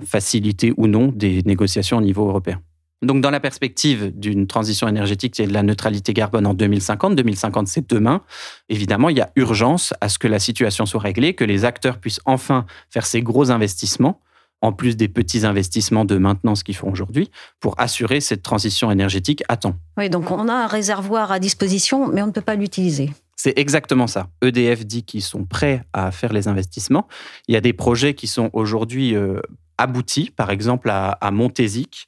facilité 0.04 0.74
ou 0.78 0.88
non 0.88 1.12
des 1.13 1.44
négociations 1.44 1.98
au 1.98 2.02
niveau 2.02 2.28
européen. 2.28 2.60
Donc, 3.02 3.22
dans 3.22 3.30
la 3.30 3.40
perspective 3.40 4.12
d'une 4.14 4.46
transition 4.46 4.88
énergétique 4.88 5.40
et 5.40 5.48
de 5.48 5.54
la 5.54 5.64
neutralité 5.64 6.14
carbone 6.14 6.46
en 6.46 6.54
2050, 6.54 7.16
2050 7.16 7.68
c'est 7.68 7.90
demain, 7.90 8.22
évidemment, 8.68 9.10
il 9.10 9.18
y 9.18 9.22
a 9.22 9.30
urgence 9.36 9.94
à 10.02 10.10
ce 10.10 10.20
que 10.20 10.28
la 10.28 10.40
situation 10.40 10.86
soit 10.86 11.00
réglée, 11.00 11.34
que 11.34 11.46
les 11.46 11.64
acteurs 11.64 12.00
puissent 12.00 12.20
enfin 12.26 12.66
faire 12.90 13.06
ces 13.06 13.22
gros 13.22 13.52
investissements 13.52 14.20
en 14.62 14.74
plus 14.74 14.98
des 14.98 15.08
petits 15.08 15.46
investissements 15.46 16.06
de 16.06 16.18
maintenance 16.18 16.64
qu'ils 16.64 16.76
font 16.76 16.92
aujourd'hui, 16.92 17.32
pour 17.60 17.80
assurer 17.80 18.20
cette 18.20 18.44
transition 18.44 18.92
énergétique 18.92 19.44
à 19.48 19.58
temps. 19.58 19.76
Oui, 19.98 20.10
donc 20.10 20.32
on 20.32 20.48
a 20.48 20.54
un 20.54 20.68
réservoir 20.68 21.32
à 21.32 21.40
disposition, 21.40 22.08
mais 22.08 22.22
on 22.22 22.28
ne 22.28 22.32
peut 22.32 22.42
pas 22.42 22.56
l'utiliser. 22.56 23.10
C'est 23.36 23.58
exactement 23.58 24.08
ça. 24.08 24.28
EDF 24.42 24.86
dit 24.86 25.04
qu'ils 25.04 25.24
sont 25.24 25.46
prêts 25.46 25.84
à 25.94 26.12
faire 26.12 26.34
les 26.34 26.50
investissements. 26.50 27.08
Il 27.48 27.54
y 27.54 27.58
a 27.58 27.62
des 27.62 27.72
projets 27.72 28.14
qui 28.14 28.28
sont 28.28 28.50
aujourd'hui 28.52 29.16
euh, 29.16 29.40
aboutis, 29.78 30.30
par 30.30 30.50
exemple 30.50 30.90
à, 30.90 31.12
à 31.12 31.32
Montésic. 31.32 32.08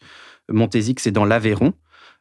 Montésic, 0.52 1.00
c'est 1.00 1.12
dans 1.12 1.26
l'Aveyron. 1.26 1.74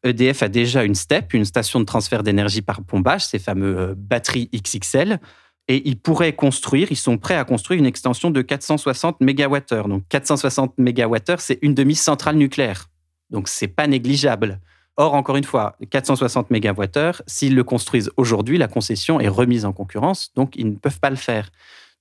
EDF 0.02 0.42
a 0.42 0.48
déjà 0.48 0.84
une 0.84 0.94
STEP, 0.94 1.34
une 1.34 1.44
station 1.44 1.80
de 1.80 1.84
transfert 1.84 2.22
d'énergie 2.22 2.62
par 2.62 2.82
pompage, 2.82 3.26
ces 3.26 3.38
fameux 3.38 3.78
euh, 3.78 3.94
batteries 3.96 4.48
XXL. 4.54 5.20
Et 5.68 5.88
ils 5.88 5.98
pourraient 5.98 6.32
construire, 6.32 6.90
ils 6.90 6.96
sont 6.96 7.18
prêts 7.18 7.36
à 7.36 7.44
construire 7.44 7.78
une 7.78 7.86
extension 7.86 8.30
de 8.30 8.42
460 8.42 9.20
MWh. 9.20 9.88
Donc 9.88 10.02
460 10.08 10.78
MWh, 10.78 11.36
c'est 11.38 11.58
une 11.62 11.74
demi-centrale 11.74 12.36
nucléaire. 12.36 12.88
Donc 13.30 13.46
c'est 13.48 13.68
pas 13.68 13.86
négligeable. 13.86 14.58
Or, 14.96 15.14
encore 15.14 15.36
une 15.36 15.44
fois, 15.44 15.76
460 15.90 16.50
MWh, 16.50 17.22
s'ils 17.26 17.54
le 17.54 17.64
construisent 17.64 18.10
aujourd'hui, 18.16 18.58
la 18.58 18.68
concession 18.68 19.20
est 19.20 19.28
remise 19.28 19.64
en 19.64 19.72
concurrence, 19.72 20.32
donc 20.34 20.56
ils 20.56 20.66
ne 20.66 20.76
peuvent 20.76 21.00
pas 21.00 21.10
le 21.10 21.16
faire. 21.16 21.50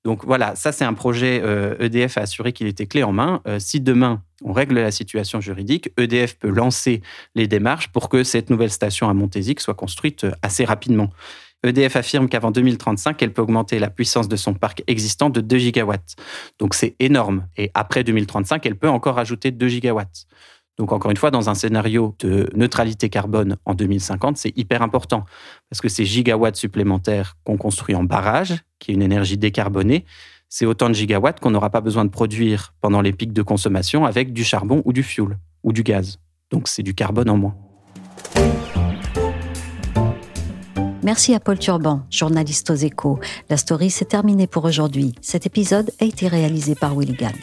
Donc 0.05 0.25
voilà, 0.25 0.55
ça 0.55 0.71
c'est 0.71 0.85
un 0.85 0.93
projet 0.93 1.37
EDF 1.79 2.17
euh, 2.17 2.19
e 2.19 2.19
a 2.19 2.23
assuré 2.23 2.53
qu'il 2.53 2.67
était 2.67 2.85
clé 2.85 3.03
en 3.03 3.11
main. 3.11 3.41
Euh, 3.47 3.59
si 3.59 3.81
demain 3.81 4.23
on 4.43 4.53
règle 4.53 4.75
la 4.75 4.91
situation 4.91 5.41
juridique, 5.41 5.89
EDF 5.97 6.37
peut 6.37 6.49
lancer 6.49 7.01
les 7.35 7.47
démarches 7.47 7.89
pour 7.89 8.07
que 8.07 8.23
cette 8.23 8.49
nouvelle 8.49 8.71
station 8.71 9.09
à 9.09 9.13
Montésic 9.13 9.59
soit 9.59 9.73
construite 9.73 10.23
euh, 10.23 10.31
assez 10.41 10.63
rapidement. 10.63 11.09
EDF 11.63 11.97
affirme 11.97 12.29
qu'avant 12.29 12.51
2035, 12.51 13.21
elle 13.21 13.33
peut 13.33 13.41
augmenter 13.41 13.79
la 13.79 13.89
puissance 13.89 14.29
de 14.29 14.37
son 14.37 14.53
parc 14.53 14.81
existant 14.87 15.29
de 15.29 15.41
2 15.41 15.57
gigawatts. 15.57 16.15
Donc 16.57 16.73
c'est 16.73 16.95
énorme. 16.99 17.47
Et 17.57 17.69
après 17.73 18.05
2035, 18.05 18.65
elle 18.65 18.77
peut 18.77 18.87
encore 18.87 19.19
ajouter 19.19 19.51
2 19.51 19.67
gigawatts. 19.67 20.25
Donc 20.79 20.93
encore 20.93 21.11
une 21.11 21.17
fois, 21.17 21.29
dans 21.29 21.49
un 21.49 21.55
scénario 21.55 22.15
de 22.19 22.49
neutralité 22.55 23.09
carbone 23.09 23.57
en 23.65 23.73
2050, 23.73 24.37
c'est 24.37 24.57
hyper 24.57 24.81
important 24.81 25.25
parce 25.69 25.81
que 25.81 25.89
ces 25.89 26.05
gigawatts 26.05 26.55
supplémentaires 26.55 27.35
qu'on 27.43 27.57
construit 27.57 27.95
en 27.95 28.05
barrage, 28.05 28.55
qui 28.79 28.91
est 28.91 28.93
une 28.93 29.01
énergie 29.01 29.37
décarbonée, 29.37 30.05
c'est 30.47 30.65
autant 30.65 30.87
de 30.87 30.95
gigawatts 30.95 31.41
qu'on 31.41 31.51
n'aura 31.51 31.69
pas 31.69 31.81
besoin 31.81 32.05
de 32.05 32.09
produire 32.09 32.73
pendant 32.79 33.01
les 33.01 33.11
pics 33.11 33.33
de 33.33 33.41
consommation 33.41 34.05
avec 34.05 34.31
du 34.31 34.45
charbon 34.45 34.81
ou 34.85 34.93
du 34.93 35.03
fioul 35.03 35.37
ou 35.63 35.73
du 35.73 35.83
gaz. 35.83 36.17
Donc 36.49 36.69
c'est 36.69 36.81
du 36.81 36.95
carbone 36.95 37.29
en 37.29 37.37
moins. 37.37 37.55
Merci 41.03 41.35
à 41.35 41.41
Paul 41.41 41.59
Turban, 41.59 42.05
journaliste 42.09 42.69
aux 42.69 42.75
échos. 42.75 43.19
La 43.49 43.57
story 43.57 43.89
s'est 43.89 44.05
terminée 44.05 44.47
pour 44.47 44.63
aujourd'hui. 44.63 45.13
Cet 45.19 45.45
épisode 45.45 45.91
a 45.99 46.05
été 46.05 46.29
réalisé 46.29 46.73
par 46.73 46.97
Willy 46.97 47.15
Gann. 47.15 47.33